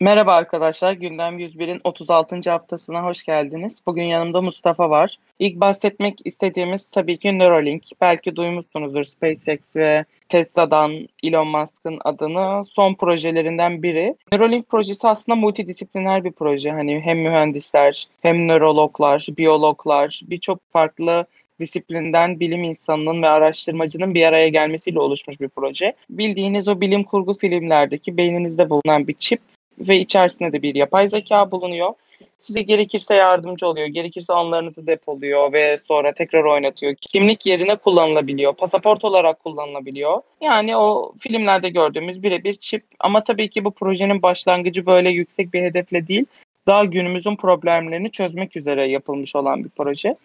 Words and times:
Merhaba 0.00 0.34
arkadaşlar, 0.34 0.92
Gündem 0.92 1.38
101'in 1.38 1.80
36. 1.84 2.50
haftasına 2.50 3.04
hoş 3.04 3.22
geldiniz. 3.22 3.82
Bugün 3.86 4.02
yanımda 4.02 4.42
Mustafa 4.42 4.90
var. 4.90 5.16
İlk 5.38 5.60
bahsetmek 5.60 6.18
istediğimiz 6.24 6.90
tabii 6.90 7.18
ki 7.18 7.38
Neuralink. 7.38 7.82
Belki 8.00 8.36
duymuşsunuzdur 8.36 9.04
SpaceX 9.04 9.60
ve 9.76 10.04
Tesla'dan 10.28 11.08
Elon 11.22 11.48
Musk'ın 11.48 11.98
adını 12.04 12.64
son 12.64 12.94
projelerinden 12.94 13.82
biri. 13.82 14.16
Neuralink 14.32 14.68
projesi 14.68 15.08
aslında 15.08 15.36
multidisipliner 15.36 16.24
bir 16.24 16.32
proje. 16.32 16.70
Hani 16.70 17.00
hem 17.00 17.18
mühendisler, 17.18 18.08
hem 18.22 18.48
nörologlar, 18.48 19.26
biyologlar, 19.38 20.20
birçok 20.26 20.58
farklı 20.72 21.26
disiplinden 21.60 22.40
bilim 22.40 22.64
insanının 22.64 23.22
ve 23.22 23.28
araştırmacının 23.28 24.14
bir 24.14 24.22
araya 24.22 24.48
gelmesiyle 24.48 25.00
oluşmuş 25.00 25.40
bir 25.40 25.48
proje. 25.48 25.92
Bildiğiniz 26.10 26.68
o 26.68 26.80
bilim 26.80 27.04
kurgu 27.04 27.38
filmlerdeki 27.38 28.16
beyninizde 28.16 28.70
bulunan 28.70 29.08
bir 29.08 29.14
çip 29.14 29.40
ve 29.78 29.98
içerisinde 29.98 30.52
de 30.52 30.62
bir 30.62 30.74
yapay 30.74 31.08
zeka 31.08 31.50
bulunuyor. 31.50 31.94
Size 32.40 32.62
gerekirse 32.62 33.14
yardımcı 33.14 33.66
oluyor, 33.66 33.86
gerekirse 33.86 34.32
anlarınızı 34.32 34.86
depoluyor 34.86 35.52
ve 35.52 35.76
sonra 35.88 36.12
tekrar 36.12 36.44
oynatıyor. 36.44 36.94
Kimlik 36.94 37.46
yerine 37.46 37.76
kullanılabiliyor, 37.76 38.54
pasaport 38.54 39.04
olarak 39.04 39.40
kullanılabiliyor. 39.44 40.20
Yani 40.40 40.76
o 40.76 41.12
filmlerde 41.20 41.68
gördüğümüz 41.68 42.22
birebir 42.22 42.56
çip 42.56 42.84
ama 43.00 43.24
tabii 43.24 43.50
ki 43.50 43.64
bu 43.64 43.70
projenin 43.70 44.22
başlangıcı 44.22 44.86
böyle 44.86 45.10
yüksek 45.10 45.54
bir 45.54 45.62
hedefle 45.62 46.08
değil, 46.08 46.24
daha 46.66 46.84
günümüzün 46.84 47.36
problemlerini 47.36 48.10
çözmek 48.10 48.56
üzere 48.56 48.88
yapılmış 48.88 49.36
olan 49.36 49.64
bir 49.64 49.70
proje. 49.70 50.16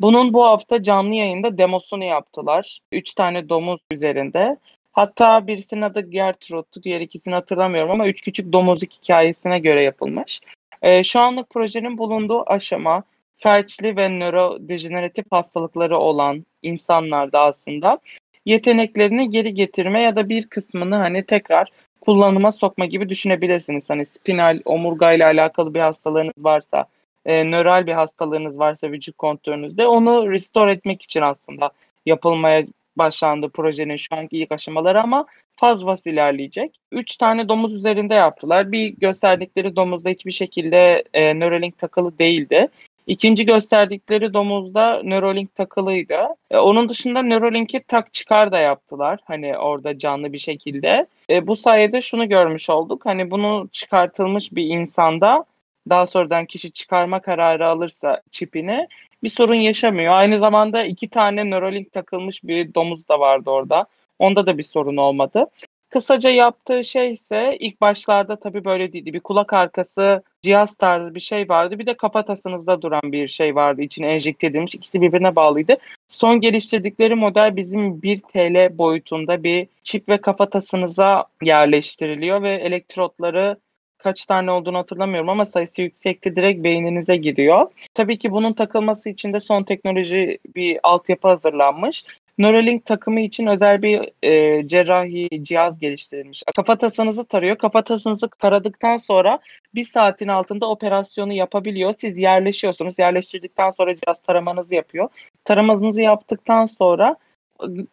Bunun 0.00 0.32
bu 0.32 0.44
hafta 0.44 0.82
canlı 0.82 1.14
yayında 1.14 1.58
demosunu 1.58 2.04
yaptılar. 2.04 2.78
Üç 2.92 3.14
tane 3.14 3.48
domuz 3.48 3.80
üzerinde. 3.92 4.56
Hatta 4.98 5.46
birisinin 5.46 5.82
adı 5.82 6.00
Gertrude'tu, 6.00 6.82
diğer 6.82 7.00
ikisini 7.00 7.34
hatırlamıyorum 7.34 7.90
ama 7.90 8.08
Üç 8.08 8.22
Küçük 8.22 8.52
Domuzluk 8.52 8.92
hikayesine 8.92 9.58
göre 9.58 9.82
yapılmış. 9.82 10.40
E, 10.82 11.04
şu 11.04 11.20
anlık 11.20 11.50
projenin 11.50 11.98
bulunduğu 11.98 12.50
aşama 12.50 13.02
felçli 13.36 13.96
ve 13.96 14.08
nörodejeneratif 14.08 15.24
hastalıkları 15.30 15.98
olan 15.98 16.46
insanlarda 16.62 17.40
aslında 17.40 17.98
yeteneklerini 18.46 19.30
geri 19.30 19.54
getirme 19.54 20.02
ya 20.02 20.16
da 20.16 20.28
bir 20.28 20.46
kısmını 20.46 20.96
hani 20.96 21.24
tekrar 21.24 21.68
kullanıma 22.00 22.52
sokma 22.52 22.86
gibi 22.86 23.08
düşünebilirsiniz. 23.08 23.90
Hani 23.90 24.06
spinal 24.06 24.60
omurga 24.64 25.12
ile 25.12 25.24
alakalı 25.24 25.74
bir 25.74 25.80
hastalığınız 25.80 26.34
varsa, 26.38 26.84
e, 27.26 27.44
nöral 27.50 27.86
bir 27.86 27.92
hastalığınız 27.92 28.58
varsa 28.58 28.90
vücut 28.90 29.16
kontrolünüzde 29.16 29.86
onu 29.86 30.30
restore 30.30 30.72
etmek 30.72 31.02
için 31.02 31.22
aslında 31.22 31.70
yapılmaya 32.06 32.66
başlandı 32.98 33.48
projenin 33.48 33.96
şu 33.96 34.16
anki 34.16 34.38
ilk 34.38 34.52
aşamaları 34.52 35.02
ama 35.02 35.26
faz 35.56 35.84
faz 35.84 36.06
ilerleyecek. 36.06 36.76
Üç 36.92 37.16
tane 37.16 37.48
domuz 37.48 37.74
üzerinde 37.74 38.14
yaptılar. 38.14 38.72
Bir 38.72 38.88
gösterdikleri 38.88 39.76
domuzda 39.76 40.08
hiçbir 40.08 40.32
şekilde 40.32 41.04
e, 41.14 41.38
Neuralink 41.38 41.78
takılı 41.78 42.18
değildi. 42.18 42.68
İkinci 43.06 43.46
gösterdikleri 43.46 44.34
domuzda 44.34 45.02
Neuralink 45.02 45.54
takılıydı. 45.54 46.18
E, 46.50 46.56
onun 46.56 46.88
dışında 46.88 47.22
Neuralink'i 47.22 47.80
tak 47.80 48.12
çıkar 48.12 48.52
da 48.52 48.58
yaptılar. 48.58 49.20
Hani 49.24 49.58
orada 49.58 49.98
canlı 49.98 50.32
bir 50.32 50.38
şekilde. 50.38 51.06
E, 51.30 51.46
bu 51.46 51.56
sayede 51.56 52.00
şunu 52.00 52.28
görmüş 52.28 52.70
olduk. 52.70 53.06
Hani 53.06 53.30
bunu 53.30 53.68
çıkartılmış 53.72 54.52
bir 54.52 54.64
insanda 54.64 55.44
daha 55.88 56.06
sonradan 56.06 56.46
kişi 56.46 56.72
çıkarma 56.72 57.20
kararı 57.20 57.66
alırsa 57.66 58.22
çipini 58.30 58.88
bir 59.22 59.28
sorun 59.28 59.54
yaşamıyor. 59.54 60.12
Aynı 60.12 60.38
zamanda 60.38 60.84
iki 60.84 61.08
tane 61.08 61.50
Neuralink 61.50 61.92
takılmış 61.92 62.44
bir 62.44 62.74
domuz 62.74 63.08
da 63.08 63.20
vardı 63.20 63.50
orada. 63.50 63.86
Onda 64.18 64.46
da 64.46 64.58
bir 64.58 64.62
sorun 64.62 64.96
olmadı. 64.96 65.46
Kısaca 65.90 66.30
yaptığı 66.30 66.84
şey 66.84 67.10
ise 67.10 67.56
ilk 67.60 67.80
başlarda 67.80 68.36
tabii 68.36 68.64
böyle 68.64 68.92
değildi. 68.92 69.12
Bir 69.12 69.20
kulak 69.20 69.52
arkası 69.52 70.22
cihaz 70.42 70.74
tarzı 70.74 71.14
bir 71.14 71.20
şey 71.20 71.48
vardı. 71.48 71.78
Bir 71.78 71.86
de 71.86 71.96
kafatasınızda 71.96 72.82
duran 72.82 73.12
bir 73.12 73.28
şey 73.28 73.54
vardı. 73.54 73.82
İçine 73.82 74.06
enjekte 74.06 74.46
edilmiş. 74.46 74.74
İkisi 74.74 75.00
birbirine 75.00 75.36
bağlıydı. 75.36 75.76
Son 76.08 76.40
geliştirdikleri 76.40 77.14
model 77.14 77.56
bizim 77.56 78.02
1 78.02 78.20
TL 78.20 78.78
boyutunda 78.78 79.42
bir 79.42 79.68
çip 79.82 80.08
ve 80.08 80.20
kafatasınıza 80.20 81.24
yerleştiriliyor 81.42 82.42
ve 82.42 82.54
elektrotları 82.54 83.56
kaç 83.98 84.26
tane 84.26 84.50
olduğunu 84.50 84.78
hatırlamıyorum 84.78 85.28
ama 85.28 85.44
sayısı 85.44 85.82
yüksekti 85.82 86.36
direkt 86.36 86.64
beyninize 86.64 87.16
giriyor. 87.16 87.70
Tabii 87.94 88.18
ki 88.18 88.32
bunun 88.32 88.52
takılması 88.52 89.10
için 89.10 89.32
de 89.32 89.40
son 89.40 89.62
teknoloji 89.62 90.38
bir 90.56 90.78
altyapı 90.82 91.28
hazırlanmış. 91.28 92.04
Neuralink 92.38 92.84
takımı 92.86 93.20
için 93.20 93.46
özel 93.46 93.82
bir 93.82 94.10
e, 94.22 94.66
cerrahi 94.66 95.28
cihaz 95.42 95.78
geliştirilmiş. 95.78 96.42
Kafatasınızı 96.56 97.24
tarıyor. 97.24 97.58
Kafatasınızı 97.58 98.28
taradıktan 98.28 98.96
sonra 98.96 99.38
bir 99.74 99.84
saatin 99.84 100.28
altında 100.28 100.70
operasyonu 100.70 101.32
yapabiliyor. 101.32 101.94
Siz 101.98 102.18
yerleşiyorsunuz. 102.18 102.98
Yerleştirdikten 102.98 103.70
sonra 103.70 103.96
cihaz 103.96 104.22
taramanızı 104.22 104.74
yapıyor. 104.74 105.08
Taramanızı 105.44 106.02
yaptıktan 106.02 106.66
sonra 106.66 107.16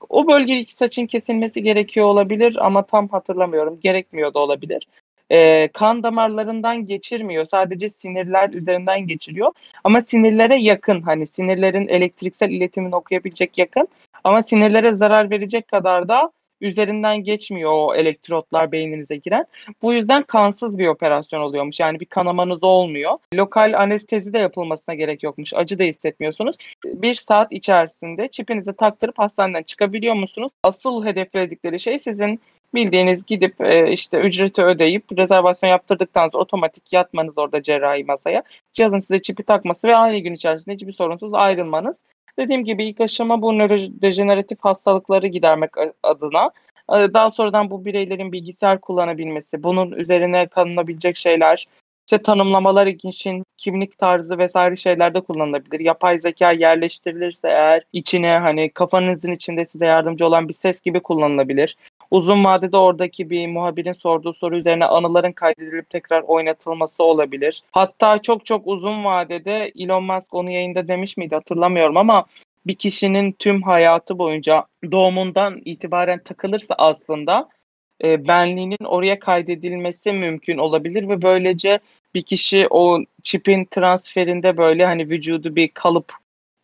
o 0.09 0.27
bölgedeki 0.27 0.73
saçın 0.73 1.05
kesilmesi 1.05 1.63
gerekiyor 1.63 2.05
olabilir 2.05 2.66
ama 2.66 2.85
tam 2.85 3.07
hatırlamıyorum. 3.07 3.79
Gerekmiyor 3.79 4.33
da 4.33 4.39
olabilir 4.39 4.87
e, 5.30 5.68
kan 5.68 6.03
damarlarından 6.03 6.88
geçirmiyor. 6.88 7.46
Sadece 7.46 7.90
sinirler 7.90 8.50
üzerinden 8.50 9.08
geçiriyor. 9.08 9.52
Ama 9.84 10.02
sinirlere 10.02 10.62
yakın 10.62 11.02
hani 11.02 11.28
sinirlerin 11.28 11.88
elektriksel 11.88 12.50
iletimini 12.50 12.96
okuyabilecek 12.96 13.58
yakın. 13.58 13.88
Ama 14.24 14.44
sinirlere 14.44 14.94
zarar 14.94 15.30
verecek 15.30 15.68
kadar 15.68 16.08
da 16.08 16.31
üzerinden 16.62 17.24
geçmiyor 17.24 17.72
o 17.72 17.96
elektrotlar 17.96 18.72
beyninize 18.72 19.16
giren. 19.16 19.46
Bu 19.81 19.94
yüzden 19.94 20.24
kansız 20.24 20.78
bir 20.78 20.88
operasyon 20.88 21.41
oluyormuş. 21.41 21.80
Yani 21.80 22.00
bir 22.00 22.06
kanamanız 22.06 22.64
olmuyor. 22.64 23.18
Lokal 23.34 23.74
anestezi 23.78 24.34
de 24.34 24.38
yapılmasına 24.38 24.96
gerek 24.96 25.24
yokmuş. 25.24 25.53
Acı 25.53 25.80
da 25.80 25.84
hissetmiyorsunuz. 25.84 26.56
Bir 26.85 27.14
saat 27.14 27.52
içerisinde 27.52 28.28
çipinizi 28.28 28.74
taktırıp 28.74 29.19
hastaneden 29.19 29.64
çıkabiliyor 29.64 30.16
musunuz? 30.16 30.52
Asıl 30.64 31.06
hedefledikleri 31.06 31.80
şey 31.80 32.00
sizin 32.00 32.40
Bildiğiniz 32.75 33.25
gidip 33.25 33.62
e, 33.62 33.91
işte 33.91 34.19
ücreti 34.19 34.63
ödeyip 34.63 35.18
rezervasyon 35.18 35.69
yaptırdıktan 35.69 36.30
sonra 36.30 36.44
otomatik 36.44 36.94
yatmanız 36.94 37.38
orada 37.38 37.62
cerrahi 37.62 38.03
masaya. 38.03 38.44
Cihazın 38.74 39.00
size 39.00 39.22
çipi 39.22 39.44
takması 39.44 39.88
ve 39.88 39.96
aynı 39.96 40.18
gün 40.18 40.34
içerisinde 40.34 40.75
hiçbir 40.75 40.91
sorunsuz 40.91 41.34
ayrılmanız. 41.34 41.97
Dediğim 42.40 42.66
gibi 42.66 42.85
ilk 42.85 43.02
aşama 43.02 43.41
bu 43.41 43.58
nörodejeneratif 43.58 44.59
hastalıkları 44.62 45.28
gidermek 45.28 45.72
adına. 46.03 46.52
E, 46.90 47.14
daha 47.14 47.31
sonradan 47.31 47.69
bu 47.69 47.85
bireylerin 47.85 48.31
bilgisayar 48.31 48.81
kullanabilmesi, 48.81 49.64
bunun 49.64 49.91
üzerine 49.91 50.47
kanınabilecek 50.47 51.18
şeyler, 51.18 51.66
işte 52.08 52.22
tanımlamalar 52.22 52.88
için 52.88 53.44
kimlik 53.58 53.97
tarzı 53.97 54.38
vesaire 54.38 54.75
şeylerde 54.75 55.22
kullanılabilir. 55.22 55.80
Yapay 55.80 56.19
zeka 56.19 56.52
yerleştirilirse 56.52 57.47
eğer 57.47 57.84
içine 57.94 58.38
hani 58.38 58.69
kafanızın 58.69 59.31
içinde 59.31 59.66
size 59.66 59.85
yardımcı 59.85 60.25
olan 60.25 60.50
bir 60.50 60.53
ses 60.53 60.81
gibi 60.81 61.00
kullanılabilir. 61.00 61.78
Uzun 62.11 62.43
vadede 62.43 62.77
oradaki 62.77 63.29
bir 63.29 63.47
muhabirin 63.47 63.93
sorduğu 63.93 64.33
soru 64.33 64.57
üzerine 64.57 64.85
anıların 64.85 65.31
kaydedilip 65.31 65.89
tekrar 65.89 66.21
oynatılması 66.21 67.03
olabilir. 67.03 67.61
Hatta 67.71 68.21
çok 68.21 68.45
çok 68.45 68.67
uzun 68.67 69.03
vadede 69.05 69.71
Elon 69.79 70.03
Musk 70.03 70.33
onu 70.33 70.51
yayında 70.51 70.88
demiş 70.88 71.17
miydi 71.17 71.35
hatırlamıyorum 71.35 71.97
ama 71.97 72.25
bir 72.67 72.75
kişinin 72.75 73.31
tüm 73.31 73.61
hayatı 73.61 74.17
boyunca 74.17 74.66
doğumundan 74.91 75.61
itibaren 75.66 76.19
takılırsa 76.23 76.75
aslında 76.77 77.49
e, 78.03 78.27
benliğinin 78.27 78.85
oraya 78.85 79.19
kaydedilmesi 79.19 80.11
mümkün 80.11 80.57
olabilir 80.57 81.09
ve 81.09 81.22
böylece 81.22 81.79
bir 82.16 82.22
kişi 82.22 82.67
o 82.69 82.99
çipin 83.23 83.66
transferinde 83.66 84.57
böyle 84.57 84.85
hani 84.85 85.09
vücudu 85.09 85.55
bir 85.55 85.67
kalıp 85.67 86.13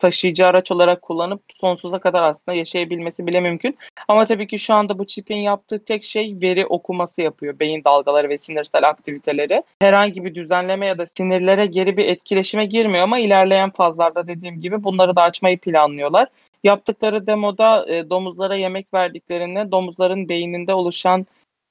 taşıyıcı 0.02 0.48
araç 0.48 0.72
olarak 0.72 1.02
kullanıp 1.02 1.42
sonsuza 1.62 2.00
kadar 2.00 2.24
aslında 2.24 2.58
yaşayabilmesi 2.58 3.28
bile 3.28 3.40
mümkün. 3.40 3.78
Ama 4.08 4.26
tabii 4.26 4.48
ki 4.48 4.60
şu 4.60 4.74
anda 4.74 5.00
bu 5.00 5.08
çipin 5.08 5.38
yaptığı 5.38 5.86
tek 5.86 6.04
şey 6.04 6.38
veri 6.42 6.66
okuması 6.66 7.22
yapıyor. 7.22 7.60
Beyin 7.60 7.84
dalgaları 7.84 8.30
ve 8.30 8.38
sinirsel 8.38 8.90
aktiviteleri. 8.90 9.64
Herhangi 9.80 10.26
bir 10.26 10.36
düzenleme 10.36 10.86
ya 10.86 10.98
da 10.98 11.08
sinirlere 11.18 11.66
geri 11.66 11.98
bir 11.98 12.06
etkileşime 12.06 12.66
girmiyor 12.66 13.04
ama 13.04 13.20
ilerleyen 13.20 13.70
fazlarda 13.70 14.28
dediğim 14.28 14.62
gibi 14.62 14.84
bunları 14.84 15.16
da 15.16 15.22
açmayı 15.22 15.60
planlıyorlar. 15.60 16.28
Yaptıkları 16.64 17.28
demoda 17.28 17.86
e, 17.88 18.10
domuzlara 18.10 18.56
yemek 18.56 18.94
verdiklerinde 18.94 19.72
domuzların 19.72 20.30
beyninde 20.30 20.74
oluşan 20.74 21.26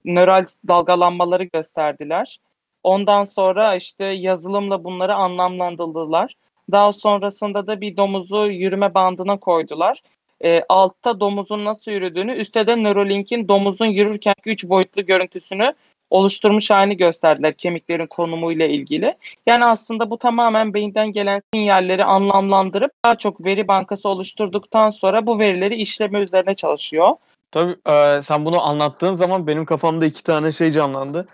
nöral 0.05 0.47
dalgalanmaları 0.69 1.44
gösterdiler. 1.44 2.38
Ondan 2.83 3.25
sonra 3.25 3.75
işte 3.76 4.05
yazılımla 4.05 4.85
bunları 4.85 5.15
anlamlandırdılar. 5.15 6.35
Daha 6.72 6.93
sonrasında 6.93 7.67
da 7.67 7.81
bir 7.81 7.96
domuzu 7.96 8.46
yürüme 8.46 8.94
bandına 8.94 9.37
koydular. 9.37 10.00
E, 10.44 10.62
altta 10.69 11.20
domuzun 11.20 11.64
nasıl 11.64 11.90
yürüdüğünü, 11.90 12.32
üstte 12.32 12.67
de 12.67 12.82
Neuralink'in 12.82 13.49
domuzun 13.49 13.87
yürürken 13.87 14.34
üç 14.46 14.64
boyutlu 14.64 15.06
görüntüsünü 15.06 15.75
oluşturmuş 16.11 16.70
halini 16.70 16.96
gösterdiler 16.96 17.52
kemiklerin 17.52 18.06
konumuyla 18.06 18.67
ilgili. 18.67 19.17
Yani 19.46 19.64
aslında 19.64 20.11
bu 20.11 20.19
tamamen 20.19 20.75
beyinden 20.75 21.12
gelen 21.12 21.43
sinyalleri 21.55 22.05
anlamlandırıp 22.05 22.93
daha 23.05 23.16
çok 23.16 23.44
veri 23.44 23.69
bankası 23.69 24.08
oluşturduktan 24.08 24.90
sonra 24.90 25.26
bu 25.26 25.38
verileri 25.38 25.76
işleme 25.76 26.20
üzerine 26.20 26.55
çalışıyor. 26.55 27.11
Tabii 27.52 27.76
e, 27.88 28.23
sen 28.23 28.44
bunu 28.44 28.61
anlattığın 28.61 29.14
zaman 29.14 29.46
benim 29.46 29.64
kafamda 29.64 30.06
iki 30.06 30.23
tane 30.23 30.52
şey 30.52 30.73
canlandı. 30.73 31.28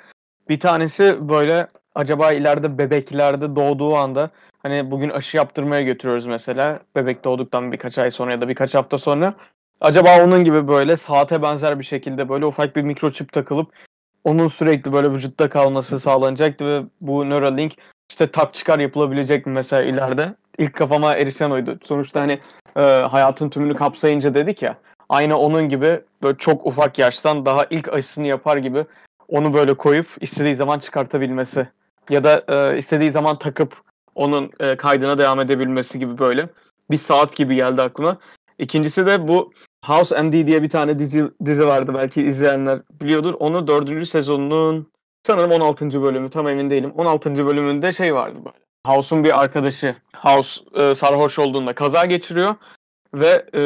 Bir 0.49 0.61
tanesi 0.61 1.29
böyle 1.29 1.67
acaba 1.95 2.33
ileride 2.33 2.79
bebeklerde 2.79 3.57
doğduğu 3.57 3.97
anda 3.97 4.31
hani 4.63 4.91
bugün 4.91 5.11
aşı 5.11 5.37
yaptırmaya 5.37 5.83
götürüyoruz 5.83 6.27
mesela. 6.27 6.81
Bebek 6.97 7.25
doğduktan 7.25 7.73
birkaç 7.73 7.99
ay 7.99 8.11
sonra 8.11 8.33
ya 8.33 8.41
da 8.41 8.49
birkaç 8.49 8.75
hafta 8.75 8.99
sonra. 8.99 9.35
Acaba 9.81 10.25
onun 10.25 10.45
gibi 10.45 10.69
böyle 10.69 10.97
saate 10.97 11.43
benzer 11.43 11.79
bir 11.79 11.85
şekilde 11.85 12.29
böyle 12.29 12.47
ufak 12.47 12.77
bir 12.77 12.83
mikroçip 12.83 13.33
takılıp 13.33 13.73
onun 14.25 14.49
sürekli 14.49 14.93
böyle 14.93 15.13
vücutta 15.13 15.49
kalması 15.49 16.01
sağlanacaktı 16.01 16.67
ve 16.67 16.83
bu 17.01 17.31
Neuralink 17.31 17.77
işte 18.11 18.31
tak 18.31 18.55
çıkar 18.55 18.79
yapılabilecek 18.79 19.47
mi 19.47 19.53
mesela 19.53 19.83
ileride? 19.83 20.35
İlk 20.59 20.75
kafama 20.75 21.15
erişen 21.15 21.51
oydu. 21.51 21.79
Sonuçta 21.85 22.21
hani 22.21 22.41
e, 22.77 22.81
hayatın 22.81 23.51
tümünü 23.51 23.75
kapsayınca 23.75 24.35
dedik 24.35 24.63
ya. 24.63 24.77
Aynı 25.09 25.39
onun 25.39 25.69
gibi 25.69 26.01
böyle 26.23 26.39
çok 26.39 26.67
ufak 26.67 26.99
yaştan 26.99 27.47
daha 27.47 27.67
ilk 27.71 27.89
aşısını 27.89 28.27
yapar 28.27 28.57
gibi 28.57 28.85
onu 29.29 29.55
böyle 29.55 29.75
koyup 29.75 30.07
istediği 30.21 30.57
zaman 30.57 30.79
çıkartabilmesi 30.79 31.69
ya 32.11 32.25
da 32.25 32.45
e, 32.49 32.79
istediği 32.79 33.11
zaman 33.11 33.39
takıp 33.39 33.77
onun 34.17 34.51
e, 34.61 34.77
kaydına 34.77 35.19
devam 35.19 35.41
edebilmesi 35.41 35.99
gibi 35.99 36.19
böyle 36.19 36.49
bir 36.91 36.99
saat 36.99 37.37
gibi 37.37 37.55
geldi 37.55 37.83
aklıma. 37.83 38.19
İkincisi 38.59 39.07
de 39.07 39.29
bu 39.29 39.53
House 39.85 40.23
MD 40.23 40.33
diye 40.47 40.63
bir 40.63 40.69
tane 40.69 40.99
dizi 40.99 41.25
dizi 41.45 41.67
vardı 41.67 41.93
belki 41.95 42.23
izleyenler 42.23 42.81
biliyordur. 43.01 43.35
Onu 43.39 43.67
dördüncü 43.67 44.07
sezonunun 44.07 44.93
sanırım 45.27 45.51
16. 45.51 46.03
bölümü 46.03 46.31
tam 46.31 46.49
emin 46.49 46.71
değilim. 46.71 46.93
16. 46.97 47.47
bölümünde 47.47 47.93
şey 47.93 48.15
vardı 48.15 48.39
böyle. 48.45 48.57
House'un 48.87 49.25
bir 49.25 49.41
arkadaşı 49.43 49.97
House 50.17 50.61
e, 50.75 50.95
sarhoş 50.95 51.39
olduğunda 51.39 51.75
kaza 51.75 52.05
geçiriyor 52.05 52.55
ve 53.15 53.47
e, 53.55 53.61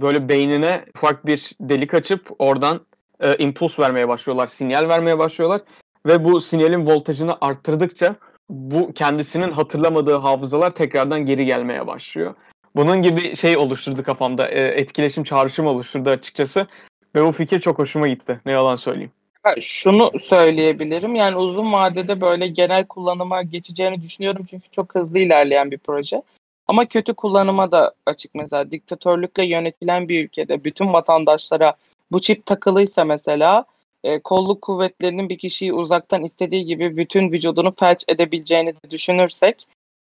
böyle 0.00 0.28
beynine 0.28 0.84
ufak 0.96 1.26
bir 1.26 1.52
delik 1.60 1.94
açıp 1.94 2.30
oradan 2.38 2.80
e, 3.20 3.36
impuls 3.36 3.78
vermeye 3.78 4.08
başlıyorlar, 4.08 4.46
sinyal 4.46 4.88
vermeye 4.88 5.18
başlıyorlar 5.18 5.60
ve 6.06 6.24
bu 6.24 6.40
sinyalin 6.40 6.86
voltajını 6.86 7.36
arttırdıkça 7.40 8.16
bu 8.50 8.92
kendisinin 8.92 9.50
hatırlamadığı 9.50 10.16
hafızalar 10.16 10.70
tekrardan 10.70 11.26
geri 11.26 11.46
gelmeye 11.46 11.86
başlıyor. 11.86 12.34
Bunun 12.76 13.02
gibi 13.02 13.36
şey 13.36 13.56
oluşturdu 13.56 14.02
kafamda, 14.02 14.48
e, 14.48 14.60
etkileşim 14.60 15.24
çağrışım 15.24 15.66
oluşturdu 15.66 16.10
açıkçası 16.10 16.66
ve 17.14 17.24
bu 17.24 17.32
fikir 17.32 17.60
çok 17.60 17.78
hoşuma 17.78 18.08
gitti. 18.08 18.40
Ne 18.46 18.52
yalan 18.52 18.76
söyleyeyim. 18.76 19.12
Şunu 19.60 20.10
söyleyebilirim. 20.20 21.14
Yani 21.14 21.36
uzun 21.36 21.72
vadede 21.72 22.20
böyle 22.20 22.46
genel 22.46 22.86
kullanıma 22.86 23.42
geçeceğini 23.42 24.02
düşünüyorum 24.02 24.46
çünkü 24.50 24.70
çok 24.70 24.94
hızlı 24.94 25.18
ilerleyen 25.18 25.70
bir 25.70 25.78
proje. 25.78 26.22
Ama 26.68 26.86
kötü 26.86 27.14
kullanıma 27.14 27.72
da 27.72 27.94
açık 28.06 28.34
mesela 28.34 28.70
diktatörlükle 28.70 29.44
yönetilen 29.44 30.08
bir 30.08 30.24
ülkede 30.24 30.64
bütün 30.64 30.92
vatandaşlara 30.92 31.74
bu 32.12 32.20
çip 32.20 32.46
takılıysa 32.46 33.04
mesela 33.04 33.64
e, 34.04 34.18
kolluk 34.18 34.62
kuvvetlerinin 34.62 35.28
bir 35.28 35.38
kişiyi 35.38 35.72
uzaktan 35.72 36.24
istediği 36.24 36.64
gibi 36.64 36.96
bütün 36.96 37.32
vücudunu 37.32 37.74
felç 37.78 38.04
edebileceğini 38.08 38.74
de 38.74 38.90
düşünürsek 38.90 39.66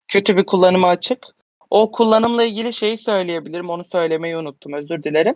kötü 0.08 0.36
bir 0.36 0.46
kullanıma 0.46 0.88
açık. 0.88 1.26
O 1.70 1.92
kullanımla 1.92 2.44
ilgili 2.44 2.72
şeyi 2.72 2.96
söyleyebilirim. 2.96 3.70
Onu 3.70 3.84
söylemeyi 3.84 4.36
unuttum. 4.36 4.72
Özür 4.72 5.02
dilerim. 5.02 5.34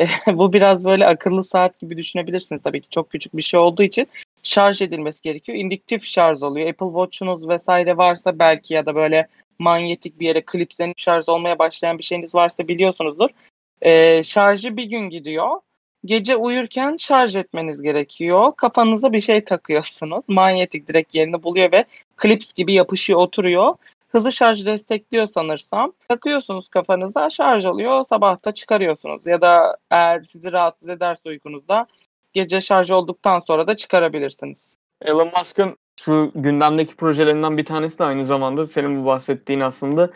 E, 0.00 0.06
bu 0.26 0.52
biraz 0.52 0.84
böyle 0.84 1.06
akıllı 1.06 1.44
saat 1.44 1.80
gibi 1.80 1.96
düşünebilirsiniz. 1.96 2.62
Tabii 2.62 2.80
ki 2.80 2.88
çok 2.90 3.10
küçük 3.10 3.36
bir 3.36 3.42
şey 3.42 3.60
olduğu 3.60 3.82
için 3.82 4.08
şarj 4.42 4.82
edilmesi 4.82 5.22
gerekiyor. 5.22 5.58
İndüktif 5.58 6.04
şarj 6.04 6.42
oluyor. 6.42 6.68
Apple 6.68 6.86
Watch'unuz 6.86 7.48
vesaire 7.48 7.96
varsa 7.96 8.38
belki 8.38 8.74
ya 8.74 8.86
da 8.86 8.94
böyle 8.94 9.28
manyetik 9.58 10.20
bir 10.20 10.26
yere 10.26 10.42
klipslenip 10.42 10.98
şarj 10.98 11.28
olmaya 11.28 11.58
başlayan 11.58 11.98
bir 11.98 12.04
şeyiniz 12.04 12.34
varsa 12.34 12.68
biliyorsunuzdur. 12.68 13.30
E, 13.82 14.24
şarjı 14.24 14.76
bir 14.76 14.84
gün 14.84 15.10
gidiyor. 15.10 15.60
Gece 16.04 16.36
uyurken 16.36 16.96
şarj 16.96 17.36
etmeniz 17.36 17.82
gerekiyor. 17.82 18.52
Kafanıza 18.56 19.12
bir 19.12 19.20
şey 19.20 19.44
takıyorsunuz. 19.44 20.24
Manyetik 20.28 20.88
direkt 20.88 21.14
yerini 21.14 21.42
buluyor 21.42 21.72
ve 21.72 21.84
klips 22.16 22.52
gibi 22.52 22.72
yapışıyor, 22.72 23.18
oturuyor. 23.18 23.74
Hızlı 24.08 24.32
şarj 24.32 24.66
destekliyor 24.66 25.26
sanırsam. 25.26 25.92
Takıyorsunuz 26.08 26.68
kafanıza 26.68 27.30
şarj 27.30 27.66
oluyor. 27.66 28.04
Sabahta 28.04 28.52
çıkarıyorsunuz. 28.52 29.26
Ya 29.26 29.40
da 29.40 29.76
eğer 29.90 30.24
sizi 30.24 30.52
rahatsız 30.52 30.88
ederse 30.88 31.28
uykunuzda 31.28 31.86
gece 32.32 32.60
şarj 32.60 32.90
olduktan 32.90 33.40
sonra 33.40 33.66
da 33.66 33.76
çıkarabilirsiniz. 33.76 34.78
Elon 35.02 35.30
Musk'ın 35.38 35.76
şu 36.00 36.32
gündemdeki 36.34 36.96
projelerinden 36.96 37.56
bir 37.56 37.64
tanesi 37.64 37.98
de 37.98 38.04
aynı 38.04 38.24
zamanda 38.24 38.66
senin 38.66 39.02
bu 39.02 39.06
bahsettiğin 39.06 39.60
aslında 39.60 40.10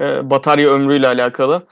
e, 0.00 0.30
batarya 0.30 0.70
ömrüyle 0.70 1.06
alakalı. 1.06 1.62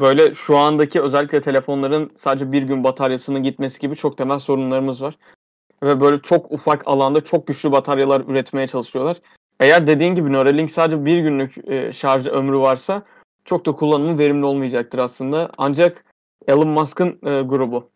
Böyle 0.00 0.34
şu 0.34 0.56
andaki 0.56 1.00
özellikle 1.00 1.40
telefonların 1.40 2.10
sadece 2.16 2.52
bir 2.52 2.62
gün 2.62 2.84
bataryasının 2.84 3.42
gitmesi 3.42 3.80
gibi 3.80 3.96
çok 3.96 4.18
temel 4.18 4.38
sorunlarımız 4.38 5.02
var. 5.02 5.18
Ve 5.82 6.00
böyle 6.00 6.22
çok 6.22 6.52
ufak 6.52 6.82
alanda 6.86 7.24
çok 7.24 7.46
güçlü 7.46 7.72
bataryalar 7.72 8.22
üretmeye 8.28 8.66
çalışıyorlar. 8.66 9.16
Eğer 9.60 9.86
dediğin 9.86 10.14
gibi 10.14 10.32
Neuralink 10.32 10.70
sadece 10.70 11.04
bir 11.04 11.18
günlük 11.18 11.70
e, 11.70 11.92
şarj 11.92 12.26
ömrü 12.26 12.58
varsa 12.58 13.02
çok 13.44 13.66
da 13.66 13.72
kullanımı 13.72 14.18
verimli 14.18 14.44
olmayacaktır 14.46 14.98
aslında. 14.98 15.50
Ancak 15.58 16.04
Elon 16.48 16.68
Musk'ın 16.68 17.18
e, 17.26 17.42
grubu 17.42 17.90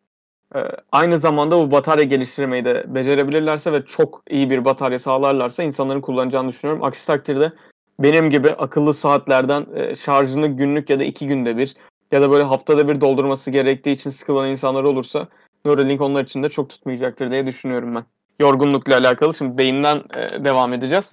e, 0.55 0.59
aynı 0.93 1.19
zamanda 1.19 1.59
bu 1.59 1.71
batarya 1.71 2.05
geliştirmeyi 2.05 2.65
de 2.65 2.85
becerebilirlerse 2.87 3.73
ve 3.73 3.85
çok 3.85 4.23
iyi 4.31 4.51
bir 4.51 4.65
batarya 4.65 4.99
sağlarlarsa 4.99 5.63
insanların 5.63 6.01
kullanacağını 6.01 6.49
düşünüyorum. 6.49 6.85
Aksi 6.85 7.07
takdirde 7.07 7.53
benim 7.99 8.31
gibi 8.31 8.51
akıllı 8.51 8.95
saatlerden 8.95 9.67
e, 9.75 9.97
şarjını 9.97 10.47
günlük 10.47 10.91
ya 10.91 11.01
da 11.01 11.05
iki 11.05 11.29
günde 11.29 11.57
bir 11.57 11.77
ya 12.13 12.23
da 12.23 12.31
böyle 12.31 12.45
haftada 12.45 12.89
bir 12.89 13.01
doldurması 13.01 13.51
gerektiği 13.51 13.93
için 13.93 14.11
sıkılan 14.11 14.49
insanlar 14.49 14.85
olursa 14.85 15.29
Neuralink 15.65 16.01
onlar 16.01 16.25
için 16.25 16.43
de 16.43 16.49
çok 16.49 16.71
tutmayacaktır 16.71 17.31
diye 17.31 17.47
düşünüyorum 17.47 17.95
ben. 17.95 18.05
Yorgunlukla 18.41 18.97
alakalı 18.97 19.35
şimdi 19.35 19.59
beyinden 19.59 20.03
e, 20.15 20.45
devam 20.45 20.73
edeceğiz. 20.73 21.13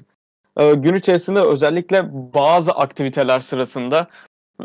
E, 0.58 0.74
gün 0.74 0.94
içerisinde 0.94 1.42
özellikle 1.42 2.10
bazı 2.34 2.72
aktiviteler 2.72 3.40
sırasında 3.40 4.08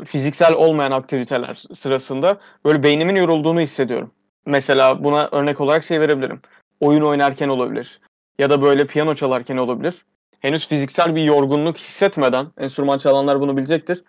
fiziksel 0.05 0.55
olmayan 0.55 0.90
aktiviteler 0.90 1.64
sırasında 1.73 2.40
böyle 2.64 2.82
beynimin 2.82 3.17
yorulduğunu 3.17 3.61
hissediyorum. 3.61 4.11
Mesela 4.46 5.05
buna 5.05 5.28
örnek 5.32 5.61
olarak 5.61 5.85
şey 5.85 6.00
verebilirim. 6.00 6.40
Oyun 6.81 7.02
oynarken 7.02 7.49
olabilir 7.49 8.00
ya 8.38 8.50
da 8.50 8.62
böyle 8.62 8.87
piyano 8.87 9.14
çalarken 9.14 9.56
olabilir 9.56 10.05
henüz 10.43 10.69
fiziksel 10.69 11.17
bir 11.17 11.23
yorgunluk 11.23 11.76
hissetmeden 11.76 12.46
enstrüman 12.58 12.99
çalanlar 12.99 13.40
bunu 13.40 13.56
bilecektir. 13.56 14.05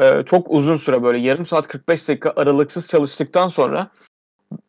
E, 0.00 0.22
çok 0.22 0.50
uzun 0.50 0.76
süre 0.76 1.02
böyle 1.02 1.18
yarım 1.18 1.46
saat 1.46 1.68
45 1.68 2.08
dakika 2.08 2.32
aralıksız 2.36 2.88
çalıştıktan 2.88 3.48
sonra 3.48 3.90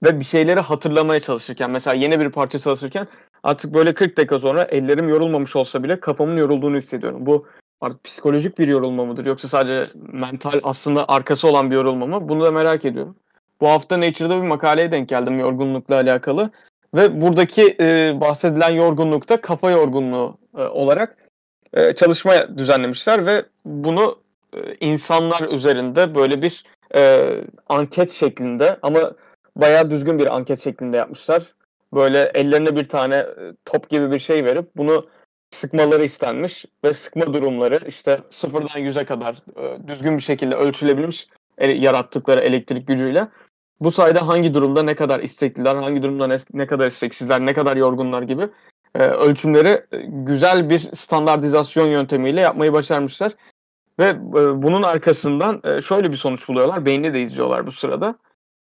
ve 0.03 0.19
bir 0.19 0.25
şeyleri 0.25 0.59
hatırlamaya 0.59 1.19
çalışırken 1.19 1.71
mesela 1.71 1.93
yeni 1.93 2.19
bir 2.19 2.29
parça 2.29 2.59
çalışırken 2.59 3.07
artık 3.43 3.73
böyle 3.73 3.93
40 3.93 4.17
dakika 4.17 4.39
sonra 4.39 4.63
ellerim 4.63 5.09
yorulmamış 5.09 5.55
olsa 5.55 5.83
bile 5.83 5.99
kafamın 5.99 6.37
yorulduğunu 6.37 6.77
hissediyorum. 6.77 7.25
Bu 7.25 7.47
artık 7.81 8.03
psikolojik 8.03 8.59
bir 8.59 8.67
yorulma 8.67 9.05
mıdır 9.05 9.25
yoksa 9.25 9.47
sadece 9.47 9.83
mental 10.11 10.59
aslında 10.63 11.05
arkası 11.07 11.47
olan 11.47 11.71
bir 11.71 11.75
yorulma 11.75 12.05
mı? 12.05 12.29
Bunu 12.29 12.43
da 12.43 12.51
merak 12.51 12.85
ediyorum. 12.85 13.15
Bu 13.61 13.67
hafta 13.67 13.99
Nature'da 13.99 14.37
bir 14.37 14.47
makaleye 14.47 14.91
denk 14.91 15.09
geldim 15.09 15.39
yorgunlukla 15.39 15.95
alakalı. 15.95 16.51
Ve 16.95 17.21
buradaki 17.21 17.77
e, 17.79 18.13
bahsedilen 18.21 18.69
yorgunlukta 18.69 19.41
kafa 19.41 19.71
yorgunluğu 19.71 20.37
e, 20.57 20.61
olarak 20.61 21.17
e, 21.73 21.95
çalışma 21.95 22.57
düzenlemişler 22.57 23.25
ve 23.25 23.45
bunu 23.65 24.15
insanlar 24.79 25.49
üzerinde 25.49 26.15
böyle 26.15 26.41
bir 26.41 26.63
e, 26.95 27.31
anket 27.69 28.11
şeklinde 28.11 28.77
ama 28.81 29.11
bayağı 29.55 29.91
düzgün 29.91 30.19
bir 30.19 30.35
anket 30.35 30.59
şeklinde 30.59 30.97
yapmışlar. 30.97 31.53
Böyle 31.93 32.31
ellerine 32.33 32.75
bir 32.75 32.85
tane 32.85 33.15
e, 33.15 33.53
top 33.65 33.89
gibi 33.89 34.11
bir 34.11 34.19
şey 34.19 34.45
verip 34.45 34.65
bunu 34.77 35.07
sıkmaları 35.51 36.03
istenmiş 36.03 36.65
ve 36.83 36.93
sıkma 36.93 37.33
durumları 37.33 37.79
işte 37.87 38.19
sıfırdan 38.29 38.79
yüze 38.79 39.05
kadar 39.05 39.35
e, 39.57 39.87
düzgün 39.87 40.17
bir 40.17 40.23
şekilde 40.23 40.55
ölçülebilmiş 40.55 41.27
e, 41.57 41.71
yarattıkları 41.71 42.41
elektrik 42.41 42.87
gücüyle. 42.87 43.27
Bu 43.79 43.91
sayede 43.91 44.19
hangi 44.19 44.53
durumda 44.53 44.83
ne 44.83 44.95
kadar 44.95 45.19
istekliler, 45.19 45.75
hangi 45.75 46.03
durumda 46.03 46.27
ne, 46.27 46.37
ne 46.53 46.67
kadar 46.67 46.87
isteksizler, 46.87 47.45
ne 47.45 47.53
kadar 47.53 47.77
yorgunlar 47.77 48.21
gibi 48.21 48.49
e, 48.95 49.03
ölçümleri 49.03 49.69
e, 49.69 49.97
güzel 50.07 50.69
bir 50.69 50.79
standartizasyon 50.79 51.87
yöntemiyle 51.87 52.41
yapmayı 52.41 52.73
başarmışlar. 52.73 53.31
Ve 53.99 54.07
e, 54.09 54.63
bunun 54.63 54.83
arkasından 54.83 55.61
e, 55.63 55.81
şöyle 55.81 56.11
bir 56.11 56.17
sonuç 56.17 56.47
buluyorlar. 56.47 56.85
Beyni 56.85 57.13
de 57.13 57.21
izliyorlar 57.21 57.67
bu 57.67 57.71
sırada. 57.71 58.15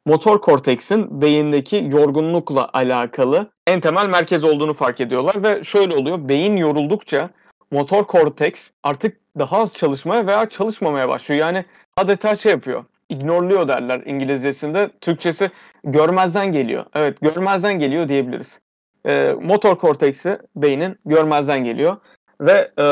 Motor 0.07 0.41
korteksin 0.41 1.21
beyindeki 1.21 1.89
yorgunlukla 1.91 2.71
alakalı 2.73 3.51
en 3.67 3.81
temel 3.81 4.07
merkez 4.07 4.45
olduğunu 4.45 4.75
fark 4.75 5.01
ediyorlar 5.01 5.43
ve 5.43 5.63
şöyle 5.65 5.95
oluyor. 5.95 6.29
Beyin 6.29 6.57
yoruldukça 6.57 7.31
motor 7.71 8.05
korteks 8.05 8.71
artık 8.83 9.17
daha 9.39 9.59
az 9.59 9.75
çalışmaya 9.75 10.27
veya 10.27 10.49
çalışmamaya 10.49 11.09
başlıyor. 11.09 11.41
Yani 11.41 11.65
adeta 11.97 12.37
şey 12.37 12.53
yapıyor 12.53 12.85
ignorluyor 13.11 13.69
derler 13.69 14.03
İngilizcesinde. 14.07 14.91
Türkçesi 15.01 15.51
görmezden 15.85 16.53
geliyor. 16.53 16.85
Evet 16.95 17.21
görmezden 17.21 17.79
geliyor 17.79 18.09
diyebiliriz. 18.09 18.61
E, 19.07 19.35
motor 19.43 19.79
korteksi 19.79 20.39
beynin 20.57 20.99
görmezden 21.05 21.65
geliyor. 21.65 21.97
Ve 22.41 22.71
e, 22.79 22.85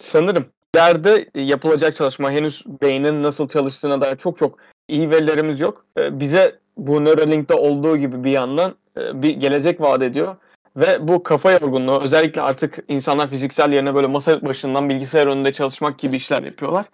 sanırım 0.00 0.46
ileride 0.74 1.26
yapılacak 1.34 1.96
çalışma 1.96 2.30
henüz 2.30 2.64
beynin 2.82 3.22
nasıl 3.22 3.48
çalıştığına 3.48 4.00
dair 4.00 4.16
çok 4.16 4.38
çok 4.38 4.58
iyi 4.88 5.10
verilerimiz 5.10 5.60
yok. 5.60 5.84
E, 5.98 6.20
bize 6.20 6.58
bu 6.76 7.04
Neuralink'te 7.04 7.54
olduğu 7.54 7.96
gibi 7.96 8.24
bir 8.24 8.30
yandan 8.30 8.74
e, 8.98 9.22
bir 9.22 9.30
gelecek 9.30 9.80
vaat 9.80 10.02
ediyor. 10.02 10.36
Ve 10.76 11.08
bu 11.08 11.22
kafa 11.22 11.52
yorgunluğu 11.52 12.00
özellikle 12.00 12.40
artık 12.40 12.78
insanlar 12.88 13.30
fiziksel 13.30 13.72
yerine 13.72 13.94
böyle 13.94 14.06
masa 14.06 14.42
başından 14.42 14.88
bilgisayar 14.88 15.26
önünde 15.26 15.52
çalışmak 15.52 15.98
gibi 15.98 16.16
işler 16.16 16.42
yapıyorlar. 16.42 16.86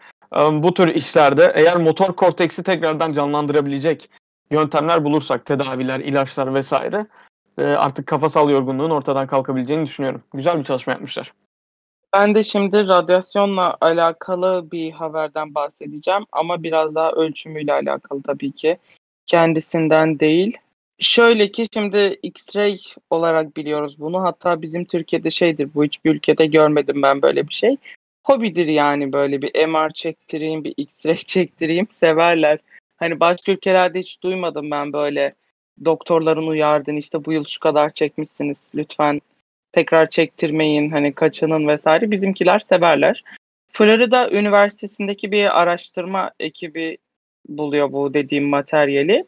Bu 0.53 0.75
tür 0.75 0.89
işlerde 0.89 1.53
eğer 1.55 1.77
motor 1.77 2.17
korteksi 2.17 2.63
tekrardan 2.63 3.13
canlandırabilecek 3.13 4.11
yöntemler 4.51 5.05
bulursak, 5.05 5.47
tedaviler, 5.47 6.01
ilaçlar 6.01 6.55
vesaire 6.55 7.07
artık 7.59 8.07
kafasal 8.07 8.51
yorgunluğun 8.51 8.91
ortadan 8.91 9.27
kalkabileceğini 9.27 9.87
düşünüyorum. 9.87 10.23
Güzel 10.35 10.59
bir 10.59 10.65
çalışma 10.65 10.93
yapmışlar. 10.93 11.33
Ben 12.13 12.35
de 12.35 12.43
şimdi 12.43 12.89
radyasyonla 12.89 13.77
alakalı 13.81 14.71
bir 14.73 14.91
haberden 14.93 15.55
bahsedeceğim 15.55 16.25
ama 16.33 16.63
biraz 16.63 16.95
daha 16.95 17.11
ölçümüyle 17.13 17.73
alakalı 17.73 18.23
tabii 18.23 18.53
ki. 18.53 18.79
Kendisinden 19.27 20.21
değil. 20.21 20.57
Şöyle 20.99 21.51
ki 21.51 21.67
şimdi 21.75 22.19
X-ray 22.23 22.95
olarak 23.11 23.57
biliyoruz 23.57 24.01
bunu. 24.01 24.23
Hatta 24.23 24.63
bizim 24.63 24.85
Türkiye'de 24.85 25.31
şeydir 25.31 25.71
bu 25.75 25.85
hiçbir 25.85 26.15
ülkede 26.15 26.47
görmedim 26.47 27.03
ben 27.03 27.23
böyle 27.23 27.49
bir 27.49 27.55
şey. 27.55 27.77
Hobidir 28.25 28.67
yani 28.67 29.13
böyle 29.13 29.43
bir 29.43 29.67
MR 29.67 29.91
çektireyim, 29.91 30.65
bir 30.65 30.75
X-ray 30.77 31.17
çektireyim 31.27 31.87
severler. 31.91 32.59
Hani 32.97 33.21
başka 33.21 33.53
ülkelerde 33.53 34.01
hiç 34.01 34.23
duymadım 34.23 34.71
ben 34.71 34.93
böyle 34.93 35.35
doktorların 35.85 36.47
uyardığını 36.47 36.99
işte 36.99 37.25
bu 37.25 37.33
yıl 37.33 37.45
şu 37.45 37.61
kadar 37.61 37.91
çekmişsiniz 37.91 38.59
lütfen 38.75 39.21
tekrar 39.79 40.11
çektirmeyin 40.11 40.91
hani 40.91 41.13
kaçının 41.13 41.69
vesaire 41.69 42.11
bizimkiler 42.11 42.59
severler. 42.59 43.25
Florida 43.73 44.31
Üniversitesi'ndeki 44.31 45.33
bir 45.33 45.61
araştırma 45.61 46.31
ekibi 46.41 46.99
buluyor 47.49 47.93
bu 47.93 48.15
dediğim 48.15 48.49
materyali. 48.49 49.25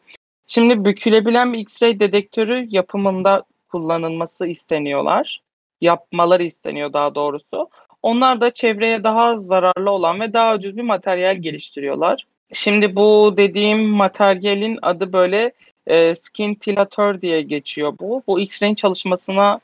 Şimdi 0.47 0.85
bükülebilen 0.85 1.53
bir 1.53 1.59
X-ray 1.59 1.99
dedektörü 1.99 2.67
yapımında 2.69 3.43
kullanılması 3.71 4.47
isteniyorlar. 4.47 5.41
Yapmaları 5.81 6.43
isteniyor 6.43 6.93
daha 6.93 7.15
doğrusu. 7.15 7.69
Onlar 8.01 8.41
da 8.41 8.53
çevreye 8.53 9.03
daha 9.03 9.37
zararlı 9.37 9.91
olan 9.91 10.19
ve 10.19 10.33
daha 10.33 10.55
ucuz 10.55 10.77
bir 10.77 10.81
materyal 10.83 11.35
geliştiriyorlar. 11.35 12.25
Şimdi 12.53 12.95
bu 12.95 13.33
dediğim 13.37 13.79
materyalin 13.79 14.79
adı 14.81 15.13
böyle 15.13 15.51
e, 15.87 16.15
scintillatör 16.15 17.21
diye 17.21 17.41
geçiyor 17.41 17.93
bu. 17.99 18.23
Bu 18.27 18.39
X-ray 18.39 18.75
çalışmasına 18.75 19.59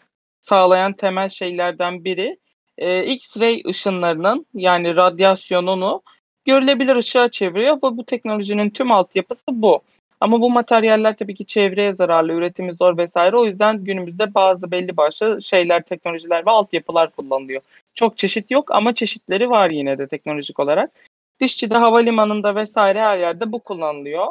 sağlayan 0.49 0.93
temel 0.93 1.29
şeylerden 1.29 2.03
biri 2.03 2.37
e, 2.77 3.03
X-ray 3.03 3.69
ışınlarının 3.69 4.45
yani 4.53 4.95
radyasyonunu 4.95 6.01
görülebilir 6.45 6.95
ışığa 6.95 7.29
çeviriyor 7.29 7.77
ve 7.77 7.81
bu 7.81 8.05
teknolojinin 8.05 8.69
tüm 8.69 8.91
altyapısı 8.91 9.45
bu. 9.49 9.81
Ama 10.21 10.41
bu 10.41 10.49
materyaller 10.49 11.17
tabii 11.17 11.35
ki 11.35 11.45
çevreye 11.45 11.93
zararlı, 11.93 12.33
üretimi 12.33 12.73
zor 12.73 12.97
vesaire. 12.97 13.37
O 13.37 13.45
yüzden 13.45 13.83
günümüzde 13.83 14.33
bazı 14.33 14.71
belli 14.71 14.97
başlı 14.97 15.41
şeyler, 15.41 15.83
teknolojiler 15.83 16.45
ve 16.45 16.51
altyapılar 16.51 17.09
kullanılıyor. 17.11 17.61
Çok 17.95 18.17
çeşit 18.17 18.51
yok 18.51 18.71
ama 18.71 18.93
çeşitleri 18.93 19.49
var 19.49 19.69
yine 19.69 19.97
de 19.97 20.07
teknolojik 20.07 20.59
olarak. 20.59 20.91
Dişçi'de, 21.39 21.77
havalimanında 21.77 22.55
vesaire 22.55 23.01
her 23.01 23.17
yerde 23.17 23.51
bu 23.51 23.59
kullanılıyor. 23.59 24.27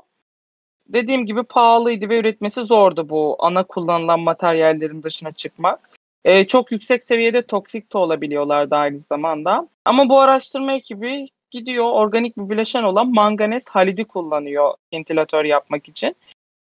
Dediğim 0.89 1.27
gibi 1.27 1.43
pahalıydı 1.43 2.09
ve 2.09 2.19
üretmesi 2.19 2.63
zordu 2.63 3.09
bu 3.09 3.37
ana 3.39 3.63
kullanılan 3.63 4.21
materyallerin 4.21 5.03
dışına 5.03 5.33
çıkmak. 5.33 5.96
Ee, 6.27 6.47
çok 6.47 6.73
yüksek 6.73 7.05
seviyede 7.05 7.43
toksik 7.43 7.93
de 7.93 7.99
olabiliyorlardı 7.99 8.75
aynı 8.75 9.01
zamanda. 9.01 9.69
Ama 9.85 10.09
bu 10.09 10.21
araştırma 10.21 10.73
ekibi 10.73 11.29
gidiyor 11.51 11.85
organik 11.85 12.37
bir 12.39 12.49
bileşen 12.49 12.83
olan 12.83 13.15
manganez 13.15 13.69
halidi 13.69 14.05
kullanıyor 14.05 14.75
ventilatör 14.93 15.45
yapmak 15.45 15.89
için. 15.89 16.17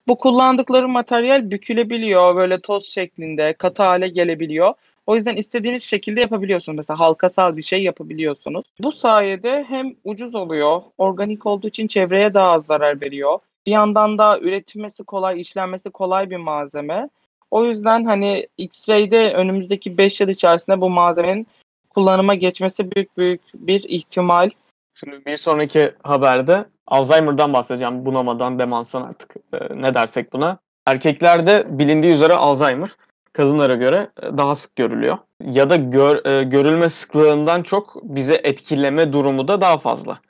Bu 0.08 0.18
kullandıkları 0.18 0.88
materyal 0.88 1.50
bükülebiliyor. 1.50 2.36
Böyle 2.36 2.60
toz 2.60 2.86
şeklinde 2.86 3.52
katı 3.52 3.82
hale 3.82 4.08
gelebiliyor. 4.08 4.74
O 5.06 5.16
yüzden 5.16 5.36
istediğiniz 5.36 5.84
şekilde 5.84 6.20
yapabiliyorsunuz. 6.20 6.76
Mesela 6.76 6.98
halkasal 6.98 7.56
bir 7.56 7.62
şey 7.62 7.82
yapabiliyorsunuz. 7.82 8.64
Bu 8.82 8.92
sayede 8.92 9.64
hem 9.68 9.94
ucuz 10.04 10.34
oluyor, 10.34 10.82
organik 10.98 11.46
olduğu 11.46 11.68
için 11.68 11.86
çevreye 11.86 12.34
daha 12.34 12.50
az 12.50 12.66
zarar 12.66 13.00
veriyor. 13.00 13.38
Bir 13.66 13.72
yandan 13.72 14.18
da 14.18 14.40
üretilmesi 14.40 15.04
kolay, 15.04 15.40
işlenmesi 15.40 15.90
kolay 15.90 16.30
bir 16.30 16.36
malzeme. 16.36 17.08
O 17.50 17.64
yüzden 17.64 18.04
hani 18.04 18.48
X-ray'de 18.58 19.34
önümüzdeki 19.34 19.98
5 19.98 20.20
yıl 20.20 20.28
içerisinde 20.28 20.80
bu 20.80 20.90
malzemenin 20.90 21.46
kullanıma 21.90 22.34
geçmesi 22.34 22.90
büyük 22.90 23.16
büyük 23.16 23.40
bir 23.54 23.84
ihtimal. 23.84 24.50
Şimdi 24.94 25.24
bir 25.26 25.36
sonraki 25.36 25.92
haberde 26.02 26.64
Alzheimer'dan 26.86 27.52
bahsedeceğim. 27.52 28.06
Bunamadan, 28.06 28.58
demanstan 28.58 29.02
artık 29.02 29.36
e, 29.52 29.82
ne 29.82 29.94
dersek 29.94 30.32
buna. 30.32 30.58
Erkeklerde 30.86 31.66
bilindiği 31.70 32.12
üzere 32.12 32.32
Alzheimer 32.34 32.90
kadınlara 33.32 33.74
göre 33.74 34.10
e, 34.22 34.38
daha 34.38 34.54
sık 34.54 34.76
görülüyor. 34.76 35.18
Ya 35.42 35.70
da 35.70 35.76
gör, 35.76 36.26
e, 36.26 36.42
görülme 36.44 36.88
sıklığından 36.88 37.62
çok 37.62 38.02
bize 38.02 38.34
etkileme 38.34 39.12
durumu 39.12 39.48
da 39.48 39.60
daha 39.60 39.78
fazla. 39.78 40.20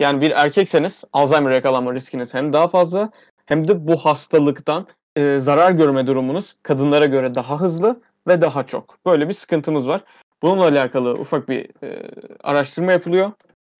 Yani 0.00 0.20
bir 0.20 0.30
erkekseniz 0.30 1.04
Alzheimer 1.12 1.50
yakalanma 1.50 1.94
riskiniz 1.94 2.34
hem 2.34 2.52
daha 2.52 2.68
fazla 2.68 3.10
hem 3.46 3.68
de 3.68 3.86
bu 3.86 3.96
hastalıktan 3.96 4.86
e, 5.16 5.38
zarar 5.40 5.70
görme 5.70 6.06
durumunuz 6.06 6.56
kadınlara 6.62 7.06
göre 7.06 7.34
daha 7.34 7.60
hızlı 7.60 8.00
ve 8.28 8.40
daha 8.40 8.66
çok. 8.66 8.98
Böyle 9.06 9.28
bir 9.28 9.34
sıkıntımız 9.34 9.88
var. 9.88 10.04
Bununla 10.42 10.64
alakalı 10.64 11.14
ufak 11.14 11.48
bir 11.48 11.84
e, 11.84 12.10
araştırma 12.44 12.92
yapılıyor. 12.92 13.32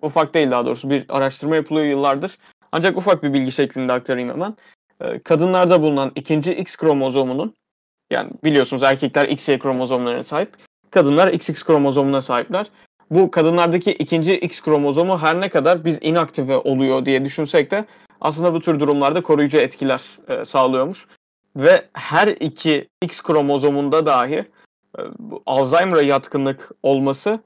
Ufak 0.03 0.35
değil 0.35 0.51
daha 0.51 0.67
doğrusu 0.67 0.91
bir 0.91 1.05
araştırma 1.09 1.57
yapılıyor 1.57 1.87
yıllardır. 1.87 2.39
Ancak 2.73 2.97
ufak 2.97 3.23
bir 3.23 3.33
bilgi 3.33 3.53
şeklinde 3.53 3.93
aktarayım 3.93 4.29
hemen. 4.29 4.57
E, 5.01 5.19
kadınlarda 5.19 5.83
bulunan 5.83 6.13
ikinci 6.15 6.55
X 6.55 6.77
kromozomunun 6.77 7.55
yani 8.11 8.31
biliyorsunuz 8.45 8.83
erkekler 8.83 9.29
XY 9.29 9.55
kromozomlarına 9.55 10.25
sahip. 10.25 10.57
Kadınlar 10.91 11.29
XX 11.29 11.63
kromozomuna 11.65 12.21
sahipler. 12.21 12.67
Bu 13.11 13.31
kadınlardaki 13.31 13.93
ikinci 13.93 14.37
X 14.37 14.61
kromozomu 14.61 15.19
her 15.19 15.41
ne 15.41 15.49
kadar 15.49 15.85
biz 15.85 15.99
inaktive 16.01 16.57
oluyor 16.57 17.07
diye 17.07 17.25
düşünsek 17.25 17.71
de 17.71 17.85
aslında 18.21 18.55
bu 18.55 18.61
tür 18.61 18.81
durumlarda 18.81 19.23
koruyucu 19.23 19.59
etkiler 19.59 20.03
e, 20.29 20.45
sağlıyormuş. 20.45 21.07
Ve 21.57 21.85
her 21.93 22.29
iki 22.29 22.89
X 23.03 23.21
kromozomunda 23.21 24.07
dahi 24.07 24.45
e, 24.99 25.03
Alzheimer'a 25.47 26.03
yatkınlık 26.03 26.71
olması 26.83 27.41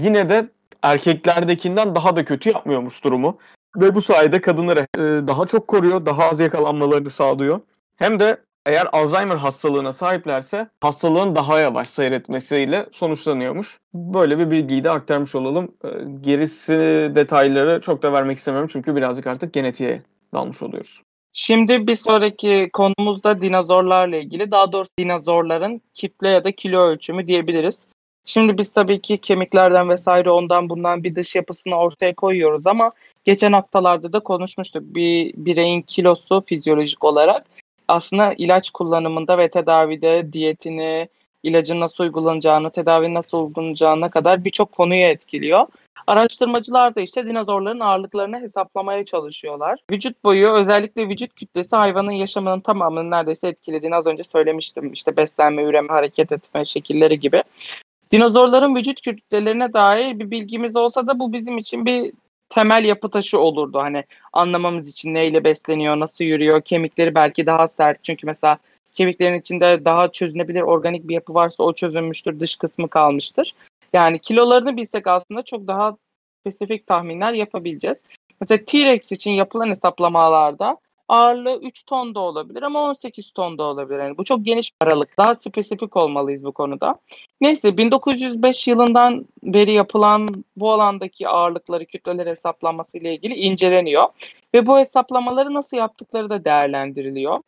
yine 0.00 0.28
de 0.28 0.48
erkeklerdekinden 0.82 1.94
daha 1.94 2.16
da 2.16 2.24
kötü 2.24 2.50
yapmıyormuş 2.50 3.04
durumu. 3.04 3.38
Ve 3.76 3.94
bu 3.94 4.02
sayede 4.02 4.40
kadınları 4.40 4.80
e, 4.80 5.00
daha 5.00 5.46
çok 5.46 5.68
koruyor, 5.68 6.06
daha 6.06 6.24
az 6.24 6.40
yakalanmalarını 6.40 7.10
sağlıyor. 7.10 7.60
Hem 7.96 8.20
de 8.20 8.36
eğer 8.66 8.88
Alzheimer 8.92 9.36
hastalığına 9.36 9.92
sahiplerse 9.92 10.68
hastalığın 10.80 11.34
daha 11.34 11.60
yavaş 11.60 11.88
seyretmesiyle 11.88 12.86
sonuçlanıyormuş. 12.92 13.78
Böyle 13.94 14.38
bir 14.38 14.50
bilgiyi 14.50 14.84
de 14.84 14.90
aktarmış 14.90 15.34
olalım. 15.34 15.74
E, 15.84 15.88
gerisi 16.20 16.72
detayları 17.14 17.80
çok 17.80 18.02
da 18.02 18.12
vermek 18.12 18.38
istemiyorum 18.38 18.70
çünkü 18.72 18.96
birazcık 18.96 19.26
artık 19.26 19.52
genetiğe 19.52 20.02
dalmış 20.34 20.62
oluyoruz. 20.62 21.02
Şimdi 21.32 21.86
bir 21.86 21.94
sonraki 21.94 22.70
konumuz 22.72 23.24
da 23.24 23.40
dinozorlarla 23.40 24.16
ilgili. 24.16 24.50
Daha 24.50 24.72
doğrusu 24.72 24.90
dinozorların 24.98 25.80
kitle 25.94 26.28
ya 26.28 26.44
da 26.44 26.52
kilo 26.52 26.80
ölçümü 26.80 27.26
diyebiliriz. 27.26 27.78
Şimdi 28.24 28.58
biz 28.58 28.72
tabii 28.72 29.00
ki 29.00 29.18
kemiklerden 29.18 29.88
vesaire 29.88 30.30
ondan 30.30 30.68
bundan 30.68 31.04
bir 31.04 31.14
dış 31.14 31.36
yapısını 31.36 31.74
ortaya 31.74 32.14
koyuyoruz 32.14 32.66
ama 32.66 32.92
geçen 33.24 33.52
haftalarda 33.52 34.12
da 34.12 34.20
konuşmuştuk. 34.20 34.82
Bir 34.82 35.32
bireyin 35.36 35.82
kilosu 35.82 36.44
fizyolojik 36.46 37.04
olarak 37.04 37.46
aslında 37.88 38.34
ilaç 38.38 38.70
kullanımında 38.70 39.38
ve 39.38 39.50
tedavide 39.50 40.32
diyetini, 40.32 41.08
ilacın 41.42 41.80
nasıl 41.80 42.04
uygulanacağını, 42.04 42.70
tedavi 42.70 43.14
nasıl 43.14 43.38
uygulanacağına 43.38 44.10
kadar 44.10 44.44
birçok 44.44 44.72
konuyu 44.72 45.02
etkiliyor. 45.02 45.66
Araştırmacılar 46.06 46.94
da 46.94 47.00
işte 47.00 47.26
dinozorların 47.26 47.80
ağırlıklarını 47.80 48.40
hesaplamaya 48.40 49.04
çalışıyorlar. 49.04 49.80
Vücut 49.90 50.24
boyu 50.24 50.48
özellikle 50.48 51.08
vücut 51.08 51.34
kütlesi 51.34 51.76
hayvanın 51.76 52.10
yaşamının 52.10 52.60
tamamını 52.60 53.10
neredeyse 53.10 53.48
etkilediğini 53.48 53.96
az 53.96 54.06
önce 54.06 54.24
söylemiştim. 54.24 54.92
İşte 54.92 55.16
beslenme, 55.16 55.62
üreme, 55.62 55.88
hareket 55.88 56.32
etme 56.32 56.64
şekilleri 56.64 57.20
gibi. 57.20 57.42
Dinozorların 58.12 58.76
vücut 58.76 59.00
kütlelerine 59.00 59.72
dair 59.72 60.18
bir 60.18 60.30
bilgimiz 60.30 60.76
olsa 60.76 61.06
da 61.06 61.18
bu 61.18 61.32
bizim 61.32 61.58
için 61.58 61.86
bir 61.86 62.12
temel 62.48 62.84
yapı 62.84 63.10
taşı 63.10 63.38
olurdu. 63.38 63.78
Hani 63.78 64.04
anlamamız 64.32 64.88
için 64.88 65.14
neyle 65.14 65.44
besleniyor, 65.44 66.00
nasıl 66.00 66.24
yürüyor, 66.24 66.62
kemikleri 66.62 67.14
belki 67.14 67.46
daha 67.46 67.68
sert. 67.68 68.04
Çünkü 68.04 68.26
mesela 68.26 68.58
kemiklerin 68.94 69.40
içinde 69.40 69.84
daha 69.84 70.12
çözünebilir 70.12 70.60
organik 70.60 71.08
bir 71.08 71.14
yapı 71.14 71.34
varsa 71.34 71.62
o 71.62 71.72
çözülmüştür, 71.72 72.40
dış 72.40 72.56
kısmı 72.56 72.88
kalmıştır. 72.88 73.54
Yani 73.92 74.18
kilolarını 74.18 74.76
bilsek 74.76 75.06
aslında 75.06 75.42
çok 75.42 75.66
daha 75.66 75.96
spesifik 76.40 76.86
tahminler 76.86 77.32
yapabileceğiz. 77.32 77.98
Mesela 78.40 78.64
T-Rex 78.64 79.12
için 79.12 79.30
yapılan 79.30 79.70
hesaplamalarda 79.70 80.76
ağırlığı 81.08 81.60
3 81.62 81.84
ton 81.86 82.14
da 82.14 82.20
olabilir 82.20 82.62
ama 82.62 82.82
18 82.82 83.32
ton 83.32 83.58
da 83.58 83.62
olabilir. 83.62 83.98
Yani 83.98 84.18
bu 84.18 84.24
çok 84.24 84.44
geniş 84.44 84.72
bir 84.72 84.86
aralık. 84.86 85.18
Daha 85.18 85.34
spesifik 85.34 85.96
olmalıyız 85.96 86.44
bu 86.44 86.52
konuda. 86.52 86.94
Neyse 87.40 87.76
1905 87.76 88.68
yılından 88.68 89.26
beri 89.42 89.72
yapılan 89.72 90.44
bu 90.56 90.72
alandaki 90.72 91.28
ağırlıkları, 91.28 91.86
kütleler 91.86 92.26
hesaplanması 92.26 92.98
ile 92.98 93.14
ilgili 93.14 93.34
inceleniyor. 93.34 94.08
Ve 94.54 94.66
bu 94.66 94.78
hesaplamaları 94.78 95.54
nasıl 95.54 95.76
yaptıkları 95.76 96.30
da 96.30 96.44
değerlendiriliyor. 96.44 97.38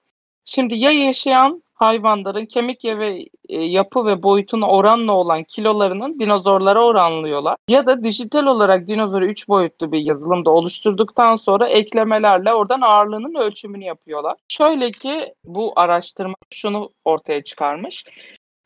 Şimdi 0.45 0.75
ya 0.75 0.91
yaşayan 0.91 1.63
hayvanların 1.85 2.47
kemik 2.47 2.85
ve 2.85 3.27
e, 3.49 3.61
yapı 3.65 4.07
ve 4.07 4.23
boyutuna 4.23 4.69
oranla 4.69 5.13
olan 5.13 5.45
kilolarının 5.45 6.21
dinozorlara 6.21 6.85
oranlıyorlar. 6.85 7.57
Ya 7.69 7.87
da 7.87 8.05
dijital 8.05 8.47
olarak 8.47 8.89
dinozoru 8.89 9.27
3 9.27 9.49
boyutlu 9.49 9.93
bir 9.93 9.99
yazılımda 9.99 10.51
oluşturduktan 10.51 11.37
sonra 11.37 11.69
eklemelerle 11.69 12.53
oradan 12.55 12.81
ağırlığının 12.81 13.35
ölçümünü 13.35 13.85
yapıyorlar. 13.85 14.37
Şöyle 14.49 14.91
ki 14.91 15.35
bu 15.45 15.73
araştırma 15.77 16.35
şunu 16.51 16.91
ortaya 17.05 17.45
çıkarmış. 17.45 18.05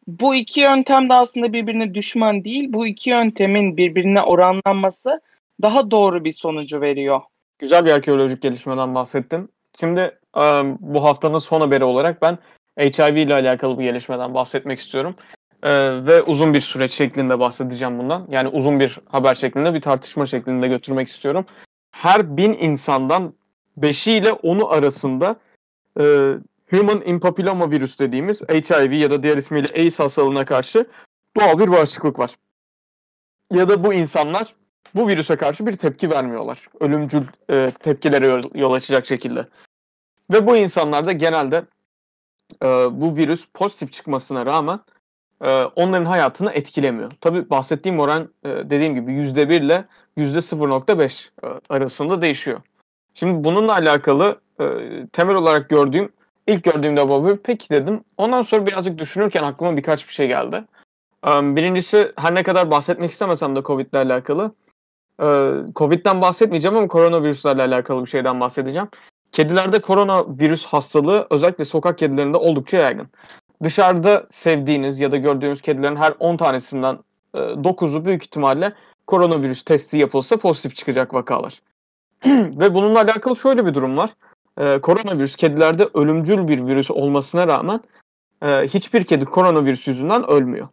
Bu 0.06 0.34
iki 0.34 0.60
yöntem 0.60 1.08
de 1.08 1.14
aslında 1.14 1.52
birbirine 1.52 1.94
düşman 1.94 2.44
değil. 2.44 2.72
Bu 2.72 2.86
iki 2.86 3.10
yöntemin 3.10 3.76
birbirine 3.76 4.22
oranlanması 4.22 5.20
daha 5.62 5.90
doğru 5.90 6.24
bir 6.24 6.32
sonucu 6.32 6.80
veriyor. 6.80 7.20
Güzel 7.58 7.84
bir 7.84 7.90
arkeolojik 7.90 8.42
gelişmeden 8.42 8.94
bahsettin. 8.94 9.50
Şimdi 9.80 10.18
bu 10.80 11.04
haftanın 11.04 11.38
son 11.38 11.60
haberi 11.60 11.84
olarak 11.84 12.22
ben 12.22 12.38
HIV 12.78 13.16
ile 13.16 13.34
alakalı 13.34 13.78
bir 13.78 13.84
gelişmeden 13.84 14.34
bahsetmek 14.34 14.78
istiyorum. 14.78 15.14
ve 16.06 16.22
uzun 16.22 16.54
bir 16.54 16.60
süreç 16.60 16.92
şeklinde 16.92 17.38
bahsedeceğim 17.38 17.98
bundan. 17.98 18.26
Yani 18.30 18.48
uzun 18.48 18.80
bir 18.80 18.98
haber 19.06 19.34
şeklinde, 19.34 19.74
bir 19.74 19.80
tartışma 19.80 20.26
şeklinde 20.26 20.68
götürmek 20.68 21.08
istiyorum. 21.08 21.46
Her 21.90 22.36
bin 22.36 22.52
insandan 22.52 23.34
5'i 23.78 24.12
ile 24.12 24.28
10'u 24.28 24.68
arasında 24.68 25.36
Human 26.70 27.02
Impapilloma 27.06 27.70
virüs 27.70 27.98
dediğimiz 27.98 28.42
HIV 28.48 28.92
ya 28.92 29.10
da 29.10 29.22
diğer 29.22 29.36
ismiyle 29.36 29.68
AIDS 29.76 29.98
hastalığına 30.00 30.44
karşı 30.44 30.86
doğal 31.36 31.58
bir 31.58 31.72
bağışıklık 31.72 32.18
var. 32.18 32.30
Ya 33.52 33.68
da 33.68 33.84
bu 33.84 33.94
insanlar 33.94 34.54
bu 34.94 35.08
virüse 35.08 35.36
karşı 35.36 35.66
bir 35.66 35.76
tepki 35.76 36.10
vermiyorlar. 36.10 36.68
Ölümcül 36.80 37.22
e, 37.50 37.72
tepkilere 37.80 38.40
yol 38.54 38.72
açacak 38.72 39.06
şekilde. 39.06 39.46
Ve 40.32 40.46
bu 40.46 40.56
insanlarda 40.56 41.12
genelde 41.12 41.64
e, 42.62 42.66
bu 43.00 43.16
virüs 43.16 43.46
pozitif 43.54 43.92
çıkmasına 43.92 44.46
rağmen 44.46 44.80
e, 45.44 45.64
onların 45.64 46.04
hayatını 46.04 46.52
etkilemiyor. 46.52 47.10
Tabii 47.20 47.50
bahsettiğim 47.50 48.00
oran 48.00 48.28
e, 48.44 48.48
dediğim 48.48 48.94
gibi 48.94 49.12
%1 49.12 49.64
ile 49.64 49.84
%0.5 50.16 51.28
e, 51.44 51.46
arasında 51.68 52.22
değişiyor. 52.22 52.60
Şimdi 53.14 53.44
bununla 53.44 53.72
alakalı 53.72 54.40
e, 54.60 54.64
temel 55.12 55.36
olarak 55.36 55.68
gördüğüm, 55.68 56.12
ilk 56.46 56.64
gördüğümde 56.64 57.08
bu 57.08 57.38
peki 57.44 57.70
dedim. 57.70 58.04
Ondan 58.16 58.42
sonra 58.42 58.66
birazcık 58.66 58.98
düşünürken 58.98 59.42
aklıma 59.42 59.76
birkaç 59.76 60.08
bir 60.08 60.12
şey 60.12 60.28
geldi. 60.28 60.64
E, 61.26 61.30
birincisi 61.56 62.12
her 62.16 62.34
ne 62.34 62.42
kadar 62.42 62.70
bahsetmek 62.70 63.10
istemesem 63.10 63.56
de 63.56 63.62
Covid 63.62 63.86
ile 63.92 63.98
alakalı. 63.98 64.52
E, 65.20 65.26
Covid'den 65.76 66.20
bahsetmeyeceğim 66.20 66.76
ama 66.76 66.88
koronavirüslerle 66.88 67.62
alakalı 67.62 68.04
bir 68.04 68.10
şeyden 68.10 68.40
bahsedeceğim. 68.40 68.88
Kedilerde 69.32 69.80
koronavirüs 69.80 70.66
hastalığı 70.66 71.26
özellikle 71.30 71.64
sokak 71.64 71.98
kedilerinde 71.98 72.36
oldukça 72.36 72.76
yaygın. 72.76 73.08
Dışarıda 73.62 74.26
sevdiğiniz 74.30 75.00
ya 75.00 75.12
da 75.12 75.16
gördüğünüz 75.16 75.62
kedilerin 75.62 75.96
her 75.96 76.14
10 76.18 76.36
tanesinden 76.36 76.98
e, 77.34 77.38
9'u 77.38 78.04
büyük 78.04 78.22
ihtimalle 78.22 78.72
koronavirüs 79.06 79.62
testi 79.62 79.98
yapılsa 79.98 80.36
pozitif 80.36 80.76
çıkacak 80.76 81.14
vakalar. 81.14 81.62
Ve 82.26 82.74
bununla 82.74 83.00
alakalı 83.00 83.36
şöyle 83.36 83.66
bir 83.66 83.74
durum 83.74 83.96
var. 83.96 84.10
E, 84.58 84.80
koronavirüs 84.80 85.36
kedilerde 85.36 85.88
ölümcül 85.94 86.48
bir 86.48 86.66
virüs 86.66 86.90
olmasına 86.90 87.48
rağmen 87.48 87.80
e, 88.42 88.48
hiçbir 88.48 89.04
kedi 89.04 89.24
koronavirüs 89.24 89.88
yüzünden 89.88 90.30
ölmüyor. 90.30 90.68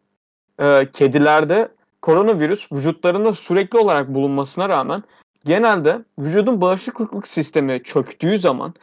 E, 0.60 0.92
kedilerde 0.92 1.70
koronavirüs 2.02 2.72
vücutlarında 2.72 3.34
sürekli 3.34 3.80
olarak 3.80 4.14
bulunmasına 4.14 4.70
rağmen 4.70 5.04
genelde 5.46 6.02
vücudun 6.20 6.62
bağışıklık 6.62 7.28
sistemi 7.28 7.84
çöktüğü 7.84 8.40
zaman 8.40 8.74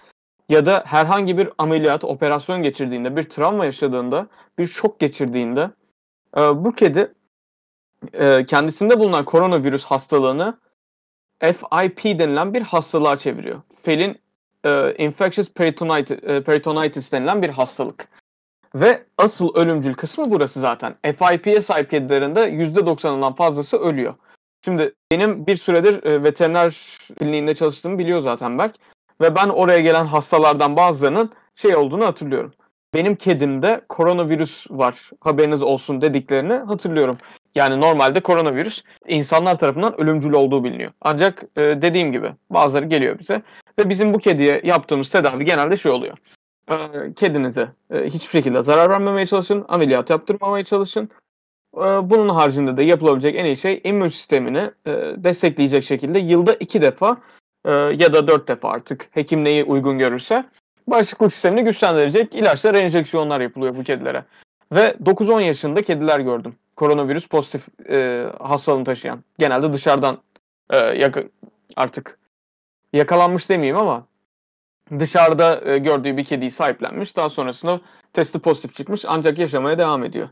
ya 0.49 0.67
da 0.67 0.83
herhangi 0.87 1.39
bir 1.39 1.49
ameliyat, 1.59 2.05
operasyon 2.05 2.63
geçirdiğinde, 2.63 3.17
bir 3.17 3.23
travma 3.23 3.65
yaşadığında, 3.65 4.27
bir 4.59 4.67
şok 4.67 5.01
geçirdiğinde 5.01 5.71
e, 6.37 6.41
bu 6.41 6.73
kedi 6.73 7.15
e, 8.13 8.47
kendisinde 8.47 8.99
bulunan 8.99 9.25
koronavirüs 9.25 9.85
hastalığını 9.85 10.59
FIP 11.43 12.05
denilen 12.05 12.55
bir 12.55 12.63
hastalığa 12.63 13.19
çeviriyor. 13.19 13.61
Felin 13.83 14.21
e, 14.65 14.95
infectious 14.99 15.51
peritonitis, 15.51 16.19
e, 16.23 16.43
peritonitis 16.43 17.13
denilen 17.13 17.43
bir 17.43 17.51
hastalık. 17.51 18.09
Ve 18.75 19.05
asıl 19.19 19.55
ölümcül 19.55 19.95
kısmı 19.95 20.31
burası 20.31 20.61
zaten. 20.61 20.95
FIP'ye 21.03 21.61
sahip 21.61 21.91
kedilerinde 21.91 22.41
%90'ından 22.41 23.37
fazlası 23.37 23.77
ölüyor. 23.77 24.15
Şimdi 24.65 24.95
benim 25.13 25.47
bir 25.47 25.57
süredir 25.57 26.05
e, 26.05 26.23
veteriner 26.23 26.99
kliniğinde 27.19 27.55
çalıştığımı 27.55 27.99
biliyor 27.99 28.21
zaten 28.21 28.59
Berk. 28.59 28.75
Ve 29.21 29.35
ben 29.35 29.49
oraya 29.49 29.81
gelen 29.81 30.07
hastalardan 30.07 30.77
bazılarının 30.77 31.31
şey 31.55 31.77
olduğunu 31.77 32.07
hatırlıyorum. 32.07 32.53
Benim 32.95 33.17
kedimde 33.17 33.81
koronavirüs 33.89 34.67
var 34.71 35.11
haberiniz 35.21 35.63
olsun 35.63 36.01
dediklerini 36.01 36.53
hatırlıyorum. 36.53 37.19
Yani 37.55 37.81
normalde 37.81 38.21
koronavirüs 38.21 38.83
insanlar 39.09 39.59
tarafından 39.59 40.01
ölümcül 40.01 40.33
olduğu 40.33 40.65
biliniyor. 40.65 40.93
Ancak 41.01 41.43
e, 41.57 41.61
dediğim 41.61 42.13
gibi 42.13 42.33
bazıları 42.51 42.85
geliyor 42.85 43.19
bize 43.19 43.43
ve 43.79 43.89
bizim 43.89 44.15
bu 44.15 44.19
kediye 44.19 44.61
yaptığımız 44.65 45.11
tedavi 45.11 45.45
genelde 45.45 45.77
şey 45.77 45.93
oluyor. 45.93 46.17
E, 46.71 46.77
kedinize 47.17 47.69
e, 47.91 48.05
hiçbir 48.05 48.33
şekilde 48.33 48.63
zarar 48.63 48.91
vermemeye 48.91 49.27
çalışın, 49.27 49.65
ameliyat 49.69 50.11
yaptırmamaya 50.11 50.65
çalışın 50.65 51.11
bunun 52.11 52.29
haricinde 52.29 52.77
de 52.77 52.83
yapılabilecek 52.83 53.37
en 53.37 53.45
iyi 53.45 53.57
şey 53.57 53.81
immün 53.85 54.09
sistemini 54.09 54.71
e, 54.87 54.91
destekleyecek 55.17 55.85
şekilde 55.85 56.19
yılda 56.19 56.55
iki 56.55 56.83
defa 56.83 57.17
e, 57.65 57.71
ya 57.73 58.13
da 58.13 58.29
dört 58.29 58.49
defa 58.49 58.69
artık 58.69 59.09
hekim 59.11 59.45
neyi 59.45 59.65
uygun 59.65 59.99
görürse 59.99 60.45
bağışıklık 60.87 61.33
sistemini 61.33 61.65
güçlendirecek 61.65 62.35
ilaçlar, 62.35 62.75
enjeksiyonlar 62.75 63.41
yapılıyor 63.41 63.77
bu 63.77 63.83
kedilere. 63.83 64.25
Ve 64.73 64.97
9-10 65.05 65.43
yaşında 65.43 65.83
kediler 65.83 66.21
gördüm. 66.21 66.55
Koronavirüs 66.77 67.27
pozitif 67.29 67.91
e, 67.91 68.27
hastalığını 68.41 68.85
taşıyan. 68.85 69.25
Genelde 69.39 69.73
dışarıdan 69.73 70.19
e, 70.71 70.77
yak- 70.77 71.25
artık 71.77 72.19
yakalanmış 72.93 73.51
demeyeyim 73.51 73.77
ama 73.77 74.07
dışarıda 74.99 75.71
e, 75.71 75.79
gördüğü 75.79 76.17
bir 76.17 76.25
kediyi 76.25 76.51
sahiplenmiş. 76.51 77.17
Daha 77.17 77.31
sonrasında 77.31 77.81
testi 78.13 78.39
pozitif 78.39 78.75
çıkmış 78.75 79.05
ancak 79.09 79.39
yaşamaya 79.39 79.79
devam 79.79 80.05
ediyor. 80.05 80.29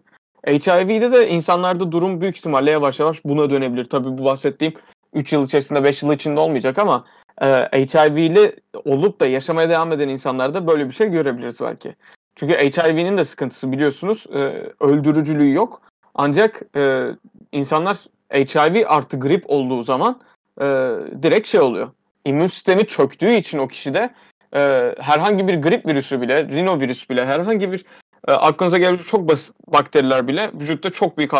HIV'de 0.46 1.12
de 1.12 1.28
insanlarda 1.28 1.92
durum 1.92 2.20
büyük 2.20 2.36
ihtimalle 2.36 2.70
yavaş 2.70 3.00
yavaş 3.00 3.24
buna 3.24 3.50
dönebilir. 3.50 3.84
Tabii 3.84 4.18
bu 4.18 4.24
bahsettiğim 4.24 4.74
3 5.14 5.32
yıl 5.32 5.46
içerisinde 5.46 5.84
5 5.84 6.02
yıl 6.02 6.12
içinde 6.12 6.40
olmayacak 6.40 6.78
ama 6.78 7.04
e, 7.42 7.46
HIV'li 7.72 8.56
olup 8.84 9.20
da 9.20 9.26
yaşamaya 9.26 9.68
devam 9.68 9.92
eden 9.92 10.08
insanlarda 10.08 10.66
böyle 10.66 10.88
bir 10.88 10.92
şey 10.92 11.08
görebiliriz 11.08 11.60
belki. 11.60 11.94
Çünkü 12.36 12.54
HIV'nin 12.54 13.16
de 13.16 13.24
sıkıntısı 13.24 13.72
biliyorsunuz 13.72 14.26
e, 14.34 14.38
öldürücülüğü 14.80 15.52
yok. 15.52 15.82
Ancak 16.14 16.62
e, 16.76 17.06
insanlar 17.52 17.98
HIV 18.32 18.84
artı 18.86 19.20
grip 19.20 19.44
olduğu 19.46 19.82
zaman 19.82 20.20
e, 20.60 20.64
direkt 21.22 21.48
şey 21.48 21.60
oluyor. 21.60 21.90
İmmün 22.24 22.46
sistemi 22.46 22.86
çöktüğü 22.86 23.30
için 23.30 23.58
o 23.58 23.68
kişide 23.68 24.10
e, 24.54 24.94
herhangi 24.98 25.48
bir 25.48 25.62
grip 25.62 25.86
virüsü 25.86 26.20
bile, 26.20 26.48
rinovirüs 26.48 27.10
bile, 27.10 27.26
herhangi 27.26 27.72
bir 27.72 27.84
e, 28.28 28.32
aklınıza 28.32 28.78
gelebilecek 28.78 29.06
çok 29.06 29.28
basit 29.28 29.54
bakteriler 29.66 30.28
bile 30.28 30.50
vücutta 30.54 30.90
çok 30.90 31.18
büyük 31.18 31.34
e, 31.34 31.38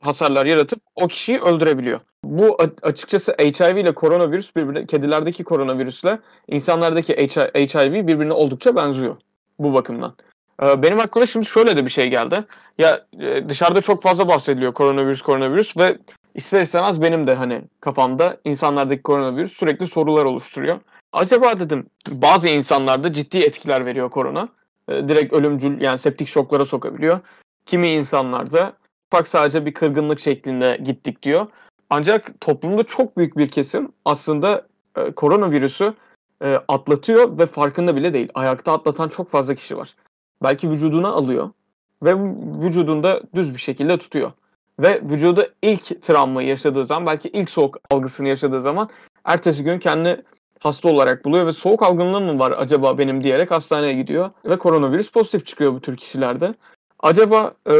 hasarlar 0.00 0.46
yaratıp 0.46 0.80
o 0.94 1.08
kişiyi 1.08 1.40
öldürebiliyor. 1.40 2.00
Bu 2.24 2.58
açıkçası 2.82 3.32
HIV 3.32 3.76
ile 3.76 3.94
koronavirüs 3.94 4.56
birbirine, 4.56 4.86
kedilerdeki 4.86 5.44
koronavirüsle 5.44 6.18
insanlardaki 6.48 7.12
HIV 7.14 8.06
birbirine 8.06 8.32
oldukça 8.32 8.76
benziyor 8.76 9.16
bu 9.58 9.74
bakımdan. 9.74 10.14
E, 10.62 10.82
benim 10.82 11.00
aklıma 11.00 11.26
şimdi 11.26 11.46
şöyle 11.46 11.76
de 11.76 11.84
bir 11.84 11.90
şey 11.90 12.10
geldi. 12.10 12.44
Ya 12.78 13.06
e, 13.20 13.48
dışarıda 13.48 13.80
çok 13.82 14.02
fazla 14.02 14.28
bahsediliyor 14.28 14.74
koronavirüs 14.74 15.22
koronavirüs 15.22 15.76
ve 15.76 15.98
ister 16.34 16.60
istemez 16.60 17.02
benim 17.02 17.26
de 17.26 17.34
hani 17.34 17.62
kafamda 17.80 18.28
insanlardaki 18.44 19.02
koronavirüs 19.02 19.52
sürekli 19.52 19.88
sorular 19.88 20.24
oluşturuyor. 20.24 20.80
Acaba 21.12 21.60
dedim 21.60 21.86
bazı 22.08 22.48
insanlarda 22.48 23.12
ciddi 23.12 23.38
etkiler 23.38 23.86
veriyor 23.86 24.10
korona. 24.10 24.48
E, 24.88 25.08
direkt 25.08 25.32
ölümcül 25.32 25.80
yani 25.80 25.98
septik 25.98 26.28
şoklara 26.28 26.64
sokabiliyor. 26.64 27.20
Kimi 27.66 27.88
insanlarda 27.88 28.72
ufak 29.12 29.28
sadece 29.28 29.66
bir 29.66 29.74
kırgınlık 29.74 30.20
şeklinde 30.20 30.80
gittik 30.84 31.22
diyor. 31.22 31.46
Ancak 31.90 32.40
toplumda 32.40 32.84
çok 32.84 33.16
büyük 33.16 33.36
bir 33.36 33.50
kesim 33.50 33.92
aslında 34.04 34.66
e, 34.96 35.12
koronavirüsü 35.12 35.94
e, 36.42 36.58
atlatıyor 36.68 37.38
ve 37.38 37.46
farkında 37.46 37.96
bile 37.96 38.14
değil. 38.14 38.28
Ayakta 38.34 38.72
atlatan 38.72 39.08
çok 39.08 39.28
fazla 39.28 39.54
kişi 39.54 39.76
var. 39.76 39.96
Belki 40.42 40.70
vücuduna 40.70 41.08
alıyor 41.08 41.50
ve 42.02 42.14
vücudunda 42.62 43.22
düz 43.34 43.54
bir 43.54 43.60
şekilde 43.60 43.98
tutuyor. 43.98 44.32
Ve 44.80 45.02
vücuda 45.02 45.48
ilk 45.62 46.02
travmayı 46.02 46.48
yaşadığı 46.48 46.86
zaman 46.86 47.06
belki 47.06 47.28
ilk 47.28 47.50
soğuk 47.50 47.78
algısını 47.90 48.28
yaşadığı 48.28 48.62
zaman 48.62 48.88
ertesi 49.24 49.64
gün 49.64 49.78
kendi 49.78 50.22
hasta 50.62 50.88
olarak 50.88 51.24
buluyor 51.24 51.46
ve 51.46 51.52
soğuk 51.52 51.82
algınlığı 51.82 52.20
mı 52.20 52.38
var 52.38 52.54
acaba 52.58 52.98
benim 52.98 53.24
diyerek 53.24 53.50
hastaneye 53.50 53.92
gidiyor 53.92 54.30
ve 54.44 54.58
koronavirüs 54.58 55.10
pozitif 55.10 55.46
çıkıyor 55.46 55.72
bu 55.72 55.80
tür 55.80 55.96
kişilerde. 55.96 56.54
Acaba 57.00 57.54
e, 57.66 57.74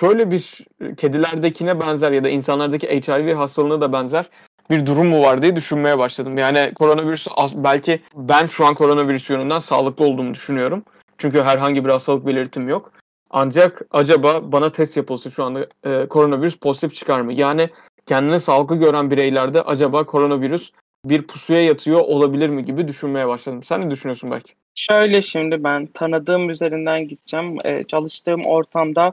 şöyle 0.00 0.30
bir 0.30 0.66
kedilerdekine 0.96 1.80
benzer 1.80 2.12
ya 2.12 2.24
da 2.24 2.28
insanlardaki 2.28 2.88
HIV 2.88 3.34
hastalığına 3.34 3.80
da 3.80 3.92
benzer 3.92 4.30
bir 4.70 4.86
durum 4.86 5.06
mu 5.06 5.22
var 5.22 5.42
diye 5.42 5.56
düşünmeye 5.56 5.98
başladım. 5.98 6.38
Yani 6.38 6.74
koronavirüs 6.74 7.26
belki 7.54 8.00
ben 8.14 8.46
şu 8.46 8.66
an 8.66 8.74
koronavirüs 8.74 9.30
yönünden 9.30 9.58
sağlıklı 9.58 10.04
olduğumu 10.04 10.34
düşünüyorum. 10.34 10.82
Çünkü 11.18 11.42
herhangi 11.42 11.84
bir 11.84 11.90
hastalık 11.90 12.26
belirtim 12.26 12.68
yok. 12.68 12.92
Ancak 13.30 13.82
acaba 13.90 14.52
bana 14.52 14.72
test 14.72 14.96
yapılsa 14.96 15.30
şu 15.30 15.44
anda 15.44 15.66
e, 15.84 16.06
koronavirüs 16.08 16.56
pozitif 16.56 16.94
çıkar 16.94 17.20
mı? 17.20 17.32
Yani 17.32 17.70
kendini 18.06 18.40
sağlıklı 18.40 18.76
gören 18.76 19.10
bireylerde 19.10 19.62
acaba 19.62 20.06
koronavirüs 20.06 20.70
bir 21.04 21.22
pusuya 21.22 21.64
yatıyor 21.64 22.00
olabilir 22.00 22.48
mi 22.48 22.64
gibi 22.64 22.88
düşünmeye 22.88 23.28
başladım. 23.28 23.62
Sen 23.64 23.80
ne 23.80 23.90
düşünüyorsun 23.90 24.30
belki? 24.30 24.52
Şöyle 24.74 25.22
şimdi 25.22 25.64
ben 25.64 25.86
tanıdığım 25.86 26.50
üzerinden 26.50 27.08
gideceğim. 27.08 27.58
Ee, 27.64 27.84
çalıştığım 27.84 28.46
ortamda 28.46 29.12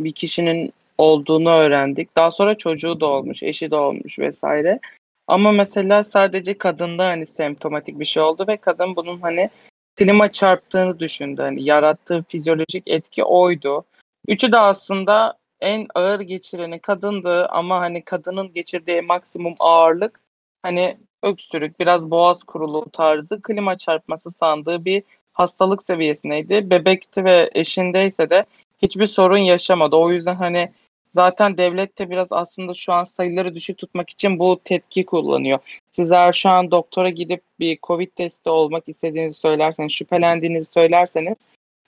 bir 0.00 0.12
kişinin 0.12 0.72
olduğunu 0.98 1.50
öğrendik. 1.50 2.16
Daha 2.16 2.30
sonra 2.30 2.54
çocuğu 2.54 3.00
da 3.00 3.06
olmuş, 3.06 3.42
eşi 3.42 3.70
de 3.70 3.76
olmuş 3.76 4.18
vesaire. 4.18 4.80
Ama 5.26 5.52
mesela 5.52 6.04
sadece 6.04 6.58
kadında 6.58 7.06
hani 7.06 7.26
semptomatik 7.26 8.00
bir 8.00 8.04
şey 8.04 8.22
oldu 8.22 8.44
ve 8.48 8.56
kadın 8.56 8.96
bunun 8.96 9.20
hani 9.20 9.50
klima 9.96 10.30
çarptığını 10.30 11.00
düşündü. 11.00 11.42
Hani 11.42 11.62
yarattığı 11.62 12.24
fizyolojik 12.28 12.82
etki 12.86 13.24
oydu. 13.24 13.84
Üçü 14.28 14.52
de 14.52 14.58
aslında 14.58 15.38
en 15.60 15.86
ağır 15.94 16.20
geçireni 16.20 16.78
kadındı 16.78 17.46
ama 17.46 17.80
hani 17.80 18.02
kadının 18.02 18.52
geçirdiği 18.52 19.02
maksimum 19.02 19.54
ağırlık 19.58 20.20
hani 20.62 20.98
öksürük, 21.24 21.80
biraz 21.80 22.10
boğaz 22.10 22.42
kuruluğu 22.42 22.86
tarzı 22.92 23.42
klima 23.42 23.78
çarpması 23.78 24.30
sandığı 24.30 24.84
bir 24.84 25.02
hastalık 25.32 25.82
seviyesindeydi. 25.86 26.70
Bebekti 26.70 27.24
ve 27.24 27.50
eşindeyse 27.54 28.30
de 28.30 28.44
hiçbir 28.82 29.06
sorun 29.06 29.38
yaşamadı. 29.38 29.96
O 29.96 30.10
yüzden 30.10 30.34
hani 30.34 30.70
zaten 31.14 31.58
devlet 31.58 31.98
de 31.98 32.10
biraz 32.10 32.28
aslında 32.30 32.74
şu 32.74 32.92
an 32.92 33.04
sayıları 33.04 33.54
düşük 33.54 33.78
tutmak 33.78 34.10
için 34.10 34.38
bu 34.38 34.60
tetki 34.64 35.06
kullanıyor. 35.06 35.58
Siz 35.92 36.12
eğer 36.12 36.32
şu 36.32 36.50
an 36.50 36.70
doktora 36.70 37.10
gidip 37.10 37.42
bir 37.60 37.78
COVID 37.82 38.08
testi 38.16 38.50
olmak 38.50 38.88
istediğinizi 38.88 39.40
söylerseniz, 39.40 39.92
şüphelendiğinizi 39.92 40.72
söylerseniz 40.72 41.38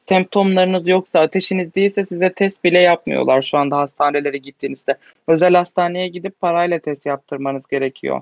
semptomlarınız 0.08 0.88
yoksa, 0.88 1.20
ateşiniz 1.20 1.74
değilse 1.74 2.06
size 2.06 2.32
test 2.32 2.64
bile 2.64 2.78
yapmıyorlar 2.78 3.42
şu 3.42 3.58
anda 3.58 3.76
hastanelere 3.78 4.38
gittiğinizde. 4.38 4.96
Özel 5.28 5.54
hastaneye 5.54 6.08
gidip 6.08 6.40
parayla 6.40 6.78
test 6.78 7.06
yaptırmanız 7.06 7.66
gerekiyor. 7.66 8.20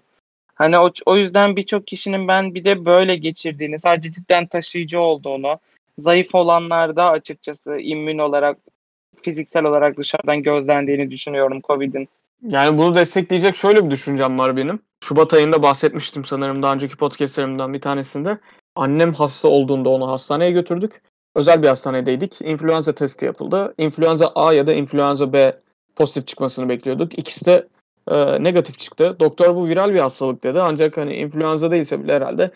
Hani 0.54 0.78
o, 0.78 0.90
o 1.06 1.16
yüzden 1.16 1.56
birçok 1.56 1.86
kişinin 1.86 2.28
ben 2.28 2.54
bir 2.54 2.64
de 2.64 2.84
böyle 2.84 3.16
geçirdiğini, 3.16 3.78
sadece 3.78 4.12
cidden 4.12 4.46
taşıyıcı 4.46 5.00
olduğunu, 5.00 5.58
zayıf 5.98 6.34
olanlarda 6.34 7.10
açıkçası 7.10 7.78
immün 7.78 8.18
olarak, 8.18 8.58
fiziksel 9.22 9.64
olarak 9.64 9.98
dışarıdan 9.98 10.42
gözlendiğini 10.42 11.10
düşünüyorum 11.10 11.60
COVID'in. 11.64 12.08
Yani 12.48 12.78
bunu 12.78 12.94
destekleyecek 12.94 13.56
şöyle 13.56 13.84
bir 13.84 13.90
düşüncem 13.90 14.38
var 14.38 14.56
benim. 14.56 14.78
Şubat 15.04 15.34
ayında 15.34 15.62
bahsetmiştim 15.62 16.24
sanırım 16.24 16.62
daha 16.62 16.74
önceki 16.74 16.96
podcastlerimden 16.96 17.74
bir 17.74 17.80
tanesinde. 17.80 18.38
Annem 18.76 19.14
hasta 19.14 19.48
olduğunda 19.48 19.88
onu 19.88 20.08
hastaneye 20.08 20.50
götürdük. 20.50 21.02
Özel 21.34 21.62
bir 21.62 21.68
hastanedeydik. 21.68 22.40
İnfluenza 22.40 22.94
testi 22.94 23.24
yapıldı. 23.24 23.74
İnfluenza 23.78 24.26
A 24.34 24.52
ya 24.52 24.66
da 24.66 24.72
influenza 24.72 25.32
B 25.32 25.56
pozitif 25.96 26.26
çıkmasını 26.26 26.68
bekliyorduk. 26.68 27.18
İkisi 27.18 27.46
de 27.46 27.68
e, 28.08 28.42
negatif 28.42 28.78
çıktı. 28.78 29.16
Doktor 29.20 29.56
bu 29.56 29.66
viral 29.68 29.94
bir 29.94 30.00
hastalık 30.00 30.44
dedi. 30.44 30.60
Ancak 30.60 30.96
hani 30.96 31.14
influenza 31.14 31.70
değilse 31.70 32.04
bile 32.04 32.14
herhalde 32.14 32.50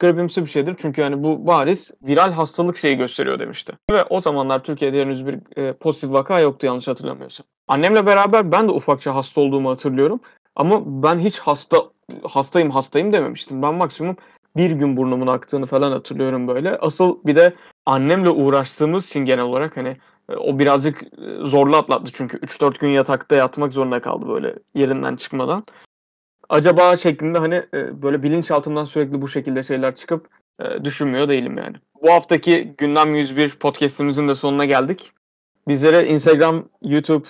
gripimsi 0.00 0.42
bir 0.42 0.50
şeydir. 0.50 0.74
Çünkü 0.78 1.02
hani 1.02 1.22
bu 1.22 1.46
bariz 1.46 1.90
viral 2.02 2.32
hastalık 2.32 2.76
şeyi 2.76 2.96
gösteriyor 2.96 3.38
demişti. 3.38 3.72
Ve 3.90 4.04
o 4.04 4.20
zamanlar 4.20 4.64
Türkiye'de 4.64 5.00
henüz 5.00 5.26
bir 5.26 5.38
e, 5.56 5.72
pozitif 5.72 6.12
vaka 6.12 6.40
yoktu 6.40 6.66
yanlış 6.66 6.88
hatırlamıyorsam. 6.88 7.46
Annemle 7.68 8.06
beraber 8.06 8.52
ben 8.52 8.68
de 8.68 8.72
ufakça 8.72 9.14
hasta 9.14 9.40
olduğumu 9.40 9.70
hatırlıyorum. 9.70 10.20
Ama 10.56 11.02
ben 11.02 11.18
hiç 11.18 11.38
hasta 11.38 11.76
hastayım 12.24 12.70
hastayım 12.70 13.12
dememiştim. 13.12 13.62
Ben 13.62 13.74
maksimum 13.74 14.16
bir 14.56 14.70
gün 14.70 14.96
burnumun 14.96 15.26
aktığını 15.26 15.66
falan 15.66 15.92
hatırlıyorum 15.92 16.48
böyle. 16.48 16.76
Asıl 16.76 17.18
bir 17.24 17.36
de 17.36 17.54
annemle 17.86 18.30
uğraştığımız 18.30 19.06
için 19.06 19.20
genel 19.20 19.44
olarak 19.44 19.76
hani 19.76 19.96
o 20.36 20.58
birazcık 20.58 21.02
e, 21.02 21.46
zorlu 21.46 21.76
atlattı 21.76 22.12
çünkü 22.14 22.38
3-4 22.38 22.78
gün 22.78 22.88
yatakta 22.88 23.36
yatmak 23.36 23.72
zorunda 23.72 24.02
kaldı 24.02 24.28
böyle 24.28 24.54
yerinden 24.74 25.16
çıkmadan. 25.16 25.64
Acaba 26.48 26.96
şeklinde 26.96 27.38
hani 27.38 27.54
e, 27.74 28.02
böyle 28.02 28.22
bilinçaltımdan 28.22 28.84
sürekli 28.84 29.22
bu 29.22 29.28
şekilde 29.28 29.62
şeyler 29.62 29.94
çıkıp 29.94 30.28
düşünmüyor 30.84 31.28
değilim 31.28 31.58
yani. 31.58 31.76
Bu 32.02 32.12
haftaki 32.12 32.74
Gündem 32.78 33.14
101 33.14 33.50
podcastimizin 33.50 34.28
de 34.28 34.34
sonuna 34.34 34.64
geldik. 34.64 35.12
Bizlere 35.68 36.06
Instagram, 36.06 36.68
YouTube 36.82 37.28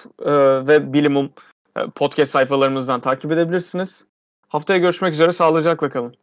ve 0.69 0.93
Bilimum 0.93 1.31
podcast 1.95 2.33
sayfalarımızdan 2.33 3.01
takip 3.01 3.33
edebilirsiniz. 3.33 4.07
Haftaya 4.49 4.79
görüşmek 4.79 5.15
üzere. 5.15 5.33
Sağlıcakla 5.33 5.91
kalın. 5.91 6.20